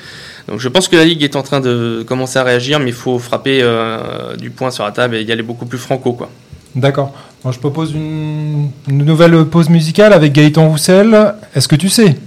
[0.48, 2.94] Donc je pense que la Ligue est en train de commencer à réagir, mais il
[2.94, 6.30] faut frapper euh, du poing sur la table et y aller beaucoup plus franco, quoi.
[6.76, 7.14] D'accord.
[7.50, 11.34] Je propose une nouvelle pause musicale avec Gaëtan Roussel.
[11.56, 12.18] Est-ce que tu sais?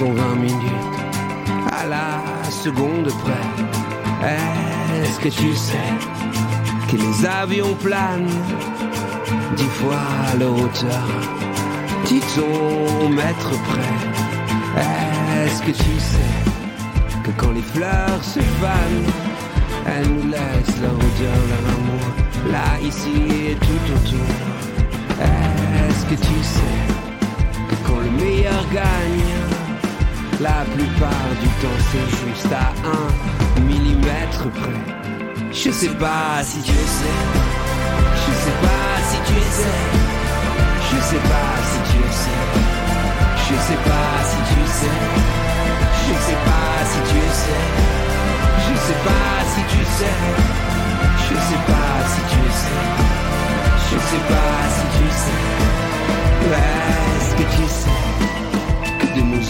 [0.00, 0.98] 520 minutes.
[1.70, 5.92] À la seconde près Est-ce que tu sais
[6.90, 8.38] que les avions planent
[9.56, 11.06] dix fois leur hauteur?
[12.06, 13.96] Dis ton maître près
[15.44, 16.34] Est-ce que tu sais
[17.22, 19.12] que quand les fleurs se fanent
[19.86, 22.06] elles nous laissent leur odeur, leur amour
[22.50, 24.32] Là, ici et tout autour?
[25.20, 26.86] Est-ce que tu sais
[27.68, 29.39] que quand le meilleur gagne
[30.40, 35.52] La plupart du temps c'est juste à un millimètre près.
[35.52, 37.18] Je sais pas si tu sais.
[38.14, 39.78] Je sais pas si tu sais.
[40.88, 42.44] Je sais pas si tu sais.
[43.46, 44.98] Je sais pas si tu sais.
[45.96, 48.00] Je sais pas si tu sais.
[48.72, 49.20] Je sais pas
[49.50, 50.16] si tu sais,
[51.18, 52.82] je sais pas si tu sais,
[53.86, 55.44] je sais pas si tu sais.
[57.16, 58.19] Est-ce que tu sais?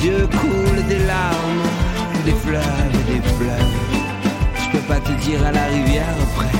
[0.04, 1.64] Yeux coulent des larmes,
[2.24, 3.76] des fleuves et des fleuves
[4.62, 6.56] Je peux pas te dire à la rivière après.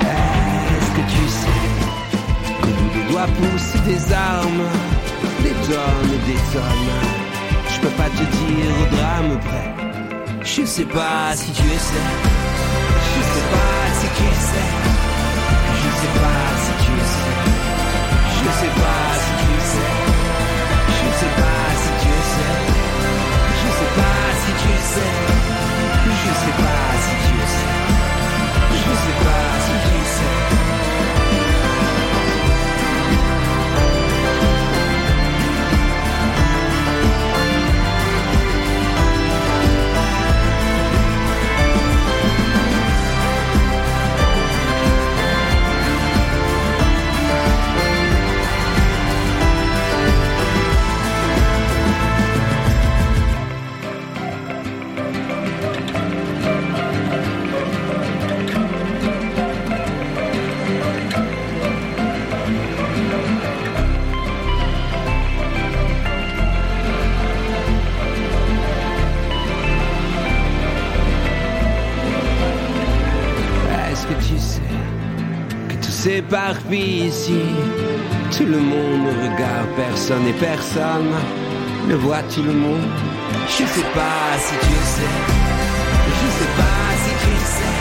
[0.00, 1.60] Est-ce que tu sais
[2.60, 4.64] qu'au bout des doigts poussent des armes,
[5.42, 6.92] des tonnes et des tonnes
[7.72, 9.68] Je peux pas te dire au drame près.
[10.42, 12.08] Je sais pas si tu sais.
[13.12, 14.70] Je sais pas si tu sais.
[15.80, 17.36] Je sais pas si tu sais.
[18.38, 19.35] Je sais pas si
[24.76, 25.36] sais.
[26.08, 26.75] Je sais pas
[76.16, 77.42] s'éparpille ici.
[78.34, 81.12] Tout le monde regarde, personne et personne
[81.88, 82.90] ne voit tout le monde.
[83.48, 85.14] Je sais pas si tu sais,
[86.20, 87.76] je sais pas si tu sais,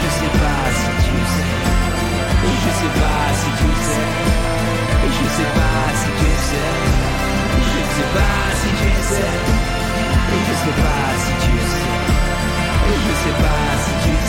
[0.00, 1.54] je sais pas si tu sais,
[2.62, 4.08] je sais pas si tu sais,
[5.16, 6.78] je sais pas si tu sais,
[7.66, 9.34] je sais pas si tu sais,
[10.46, 11.90] je sais pas si tu sais,
[13.04, 14.19] je sais pas si tu sais.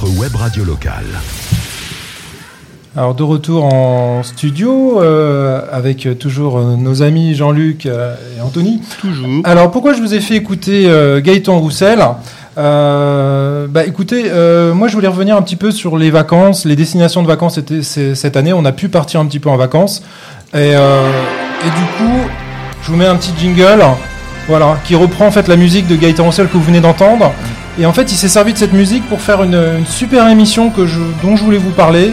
[0.00, 1.04] Votre web radio locale.
[2.96, 8.80] Alors de retour en studio euh, avec toujours euh, nos amis Jean-Luc euh, et Anthony.
[9.00, 9.28] Toujours.
[9.44, 12.02] Alors pourquoi je vous ai fait écouter euh, Gaëtan Roussel?
[12.56, 16.76] Euh, Bah écoutez, euh, moi je voulais revenir un petit peu sur les vacances, les
[16.76, 18.52] destinations de vacances cette année.
[18.54, 20.02] On a pu partir un petit peu en vacances
[20.54, 21.10] et, euh,
[21.62, 22.20] et du coup
[22.82, 23.82] je vous mets un petit jingle,
[24.48, 27.32] voilà, qui reprend en fait la musique de Gaëtan Roussel que vous venez d'entendre.
[27.80, 30.70] Et en fait il s'est servi de cette musique pour faire une, super émission
[31.22, 32.12] dont je voulais vous parler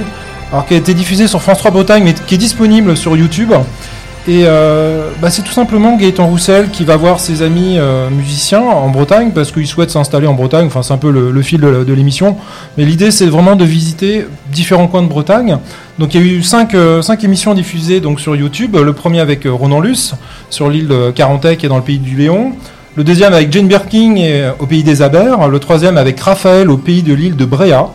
[0.51, 3.51] alors qui a été diffusée sur France 3 Bretagne, mais qui est disponible sur YouTube.
[4.29, 8.61] Et euh, bah, c'est tout simplement Gaëtan Roussel qui va voir ses amis euh, musiciens
[8.61, 10.67] en Bretagne parce qu'il souhaite s'installer en Bretagne.
[10.67, 12.35] Enfin, c'est un peu le, fil de, l'émission.
[12.77, 15.59] Mais l'idée, c'est vraiment de visiter différents coins de Bretagne.
[15.97, 18.75] Donc, il y a eu cinq, euh, émissions diffusées donc sur YouTube.
[18.75, 20.13] Le premier avec Ronan Luce
[20.49, 22.51] sur l'île de Carantec et dans le pays du Léon.
[22.97, 25.47] Le deuxième avec Jane Birkin euh, au pays des Abers.
[25.49, 27.89] Le troisième avec Raphaël au pays de l'île de Bréa.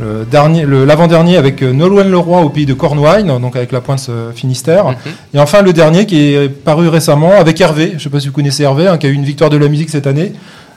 [0.00, 3.80] Le dernier, le- l'avant-dernier avec euh, Nolwenn Leroy au pays de Cornouailles, donc avec la
[3.80, 4.94] pointe euh, Finistère.
[5.34, 8.28] Et enfin le dernier qui est paru récemment avec Hervé, je ne sais pas si
[8.28, 10.32] vous connaissez Hervé, hein, qui a eu une victoire de la musique cette année,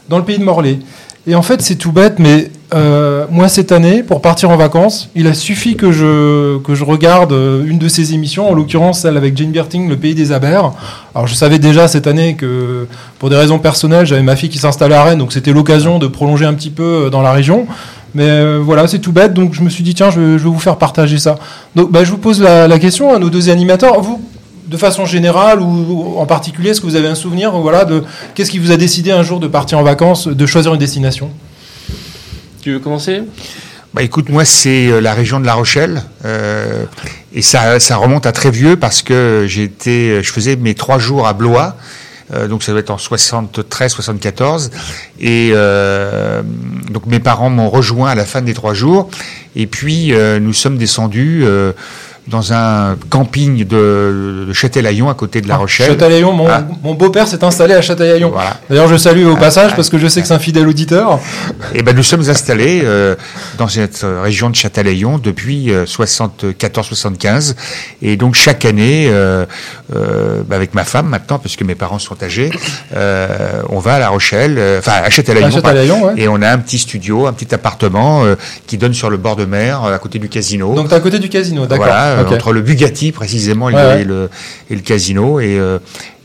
[0.09, 0.79] dans le pays de Morlaix.
[1.27, 5.09] Et en fait c'est tout bête, mais euh, moi cette année, pour partir en vacances,
[5.15, 8.99] il a suffi que je, que je regarde euh, une de ces émissions, en l'occurrence
[9.01, 10.73] celle avec Jane Birting, Le pays des Abers.
[11.15, 12.85] Alors je savais déjà cette année que
[13.19, 16.07] pour des raisons personnelles, j'avais ma fille qui s'installait à Rennes, donc c'était l'occasion de
[16.07, 17.67] prolonger un petit peu euh, dans la région.
[18.15, 20.49] Mais voilà, c'est tout bête, donc je me suis dit, tiens, je, vais- je vais
[20.49, 21.35] vous faire partager ça.
[21.75, 24.01] Donc bah, je vous pose la, la question à nos deux animateurs.
[24.01, 24.21] Vous,
[24.67, 28.03] de façon générale ou en particulier, est-ce que vous avez un souvenir voilà, de
[28.33, 31.29] qu'est-ce qui vous a décidé un jour de partir en vacances, de choisir une destination?
[32.67, 33.23] Tu veux commencer?
[33.93, 36.83] Bah écoute, moi c'est euh, la région de La Rochelle euh,
[37.33, 40.99] et ça, ça remonte à très vieux parce que j'ai été, je faisais mes trois
[40.99, 41.77] jours à Blois.
[42.33, 44.71] euh, donc ça doit être en 73, 74,
[45.21, 46.41] et euh,
[46.91, 49.09] donc mes parents m'ont rejoint à la fin des trois jours,
[49.55, 51.71] et puis euh, nous sommes descendus euh,
[52.27, 55.87] dans un camping de, de Châtelaillon à côté de La Rochelle.
[55.87, 56.63] Châtelaillon, mon, Ah.
[56.83, 58.31] mon beau-père s'est installé à Châtelaillon.
[58.31, 58.57] Voilà.
[58.69, 60.67] D'ailleurs, je salue au Ah, passage ah, parce que je sais que c'est un fidèle
[60.67, 61.19] auditeur.
[61.73, 63.15] Et ben nous sommes installés euh,
[63.57, 67.55] dans cette euh, région de Châtelaillon depuis 74-75
[68.01, 69.45] et donc chaque année euh,
[69.95, 72.51] euh, bah, avec ma femme maintenant parce que mes parents sont âgés,
[72.95, 76.13] euh, on va à La Rochelle, euh, enfin à Châtelaillon, À Châtelaillon, ouais.
[76.17, 78.35] et on a un petit studio, un petit appartement euh,
[78.67, 80.73] qui donne sur le bord de mer euh, à côté du casino.
[80.75, 81.85] Donc, à côté du casino, d'accord.
[81.87, 84.01] Voilà, euh, entre le Bugatti précisément et, Ouais, le, ouais.
[84.01, 84.29] et le,
[84.71, 85.79] et le casino et euh,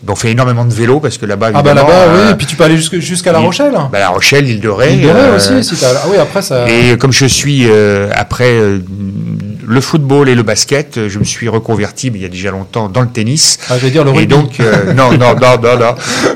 [0.08, 2.46] on fait énormément de vélo parce que là-bas Ah bah là-bas, euh, oui, et puis
[2.46, 3.72] tu peux aller jusqu'à La Rochelle.
[3.92, 4.98] bah, La Rochelle, l'île de Ré.
[5.04, 6.68] Euh, aussi, si Ah oui, après ça.
[6.68, 8.78] et comme je suis euh, après euh,
[9.64, 12.88] le football et le basket, je me suis reconverti mais il y a déjà longtemps
[12.88, 13.58] dans le tennis.
[13.70, 14.26] Ah, je vais dire le Et rugby.
[14.34, 15.94] donc euh, non non non non non.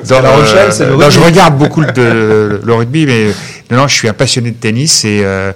[0.09, 1.15] Dans La Rochelle, c'est le non, rugby.
[1.15, 3.27] je regarde beaucoup le, de- le rugby, mais
[3.71, 5.53] non, non, je suis un passionné de tennis et, euh,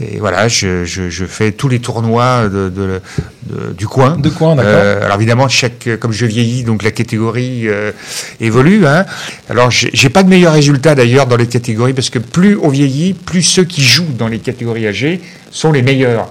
[0.00, 3.00] et voilà, je, je, je fais tous les tournois de, de-
[3.48, 4.16] de- du coin.
[4.16, 4.72] De coin, d'accord.
[4.74, 7.92] Euh, alors évidemment, chaque, comme je vieillis, donc la catégorie euh,
[8.40, 8.86] évolue.
[8.86, 9.04] Hein.
[9.48, 13.14] Alors j'ai pas de meilleurs résultats d'ailleurs dans les catégories parce que plus on vieillit,
[13.14, 15.20] plus ceux qui jouent dans les catégories âgées
[15.52, 16.28] sont les meilleurs.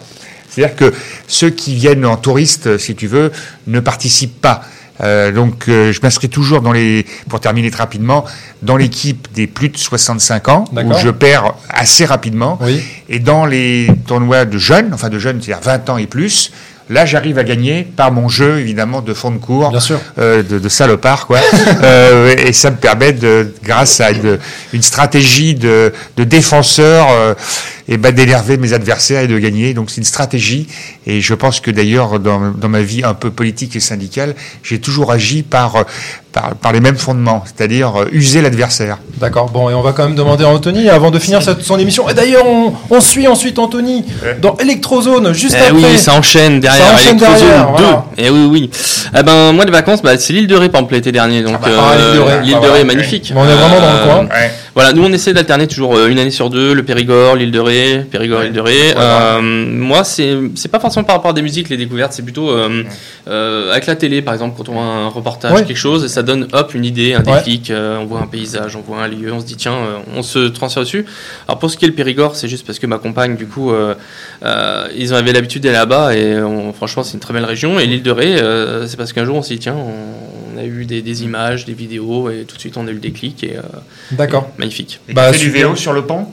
[0.53, 0.93] C'est-à-dire que
[1.27, 3.31] ceux qui viennent en touriste, si tu veux,
[3.67, 4.61] ne participent pas.
[5.01, 8.25] Euh, donc euh, je m'inscris toujours dans les, pour terminer très rapidement,
[8.61, 12.59] dans l'équipe des plus de 65 ans, où je perds assez rapidement.
[12.61, 12.83] Oui.
[13.09, 16.51] Et dans les tournois de jeunes, enfin de jeunes, c'est-à-dire 20 ans et plus,
[16.91, 19.99] là j'arrive à gagner par mon jeu évidemment de fond de cours, Bien sûr.
[20.19, 21.39] euh, de, de salopard quoi.
[21.83, 24.37] Euh, et ça me permet de, grâce à une,
[24.73, 27.33] une stratégie de, de défenseur, euh,
[27.87, 29.73] et ben, d'énerver mes adversaires et de gagner.
[29.73, 30.67] Donc c'est une stratégie.
[31.05, 34.79] Et je pense que d'ailleurs, dans, dans ma vie un peu politique et syndicale, j'ai
[34.79, 35.83] toujours agi par, euh,
[36.31, 38.97] par, par les mêmes fondements, c'est-à-dire euh, user l'adversaire.
[39.19, 41.77] D'accord, bon, et on va quand même demander à Anthony, avant de finir cette, son
[41.77, 42.09] émission.
[42.09, 44.05] Et d'ailleurs, on, on suit ensuite Anthony
[44.41, 45.73] dans Electrozone, juste Eh après.
[45.91, 46.87] oui, ça enchaîne derrière.
[46.87, 47.71] Ça enchaîne Electrozone derrière, 2.
[47.83, 48.05] voilà.
[48.17, 48.69] Et oui, oui.
[49.17, 51.43] Eh ben, moi, les vacances, bah, c'est l'île de Ré, par exemple, l'été dernier.
[51.43, 52.79] Donc, bah, ah, l'île de Ré, l'île bah, de Ré voilà.
[52.79, 53.33] est magnifique.
[53.35, 54.27] On est vraiment dans le Euh, coin.
[54.75, 57.59] Voilà, nous, on essaie d'alterner toujours euh, une année sur deux, le Périgord, l'île de
[57.59, 58.93] Ré, Périgord, l'île de Ré.
[58.97, 62.49] Euh, moi, c'est, c'est pas forcément par rapport à des musiques, les découvertes, c'est plutôt,
[62.49, 62.83] euh,
[63.27, 65.63] euh, avec la télé, par exemple, quand on voit un reportage, Ouais.
[65.63, 68.75] quelque chose, et ça donne, hop, une idée, un déclic, euh, on voit un paysage,
[68.75, 71.05] on voit un lieu, on se dit, tiens, euh, on se transfère dessus.
[71.47, 73.71] Alors, pour ce qui est le Périgord, c'est juste parce que ma compagne, du coup,
[73.71, 73.93] euh,
[74.43, 77.79] euh, ils avaient l'habitude d'aller là-bas et on- franchement c'est une très belle région.
[77.79, 80.59] Et l'île de Ré, euh, c'est parce qu'un jour on s'est dit tiens, on, on
[80.59, 82.99] a eu des, des images, des vidéos et tout de suite on a eu le
[82.99, 83.53] déclic et,
[84.11, 84.49] D'accord.
[84.61, 84.99] et magnifique.
[85.09, 86.25] Et Bah, tu fais du vélo sur le pont?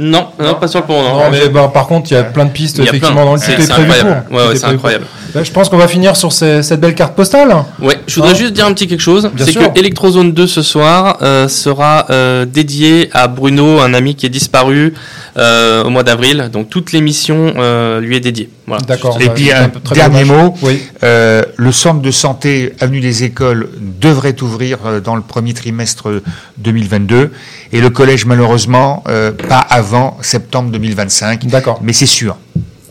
[0.00, 1.02] Non, non, pas sur le pont.
[1.02, 3.24] Non, Non, mais bah, par contre, il y a plein de pistes, effectivement, plein.
[3.24, 4.24] dans le C'est- incroyable.
[4.28, 4.36] pour.
[4.38, 5.06] Ouais, c'est incroyable.
[5.34, 7.52] Bah, je pense qu'on va finir sur ces- cette belle carte postale.
[7.82, 9.28] Ouais, je voudrais Hein juste dire un petit quelque chose.
[9.34, 9.72] Bien C'est sûr.
[9.72, 14.28] que Electrozone 2 ce soir euh, sera euh, dédié à Bruno, un ami qui est
[14.30, 14.94] disparu
[15.36, 16.48] euh, au mois d'avril.
[16.52, 18.50] Donc toute l'émission euh, lui est dédiée.
[18.68, 18.82] Voilà.
[18.86, 19.18] D'accord.
[19.20, 20.44] Et bah, puis un dernier dommage.
[20.44, 20.80] mot, Oui.
[21.02, 26.22] euh, le centre de santé Avenue des Écoles devrait ouvrir euh, dans le premier trimestre
[26.58, 27.32] 2022
[27.72, 31.46] et le collège malheureusement euh, pas avant septembre 2025.
[31.46, 31.80] D'accord.
[31.82, 32.36] Mais c'est sûr.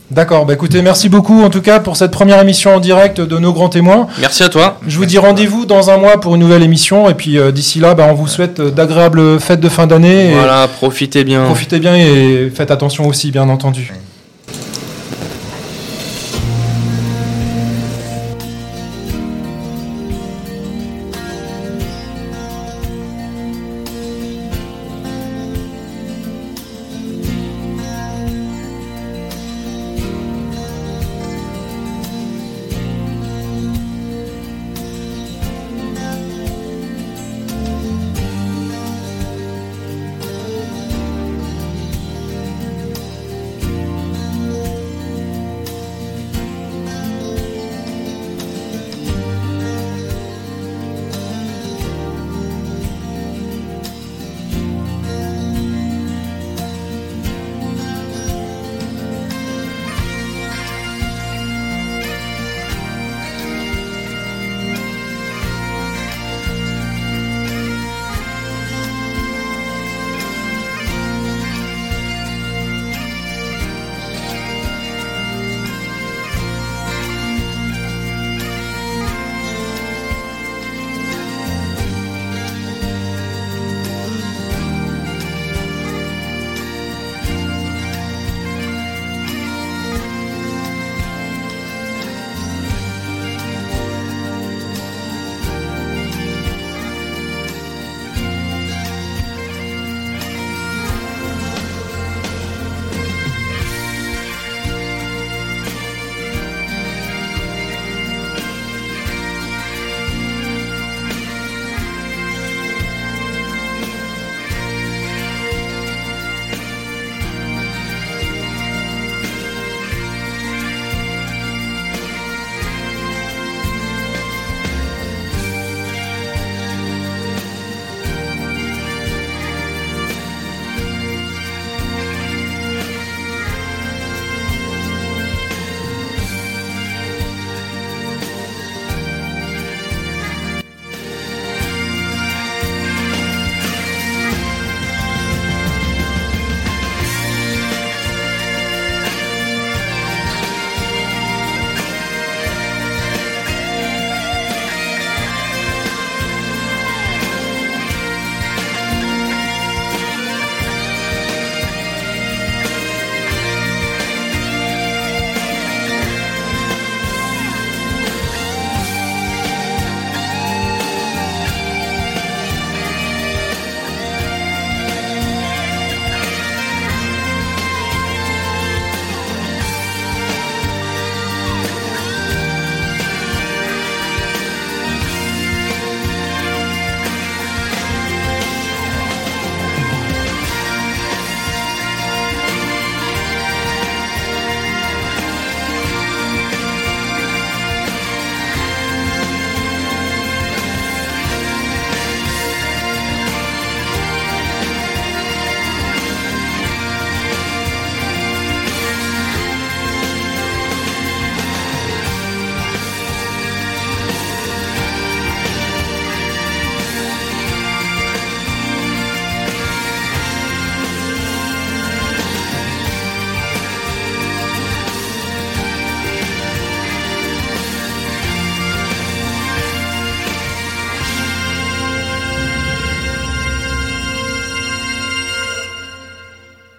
[0.09, 0.45] D'accord.
[0.45, 3.51] Bah, écoutez, merci beaucoup en tout cas pour cette première émission en direct de nos
[3.51, 4.07] grands témoins.
[4.21, 4.80] Merci à toi.
[4.88, 7.09] Je vous dis rendez-vous dans un mois pour une nouvelle émission.
[7.09, 10.30] Et puis euh, d'ici là, bah, on vous souhaite d'agréables fêtes de fin d'année.
[10.32, 11.43] et Voilà, profitez bien.
[11.43, 13.91] Profitez bien et faites attention aussi, bien entendu.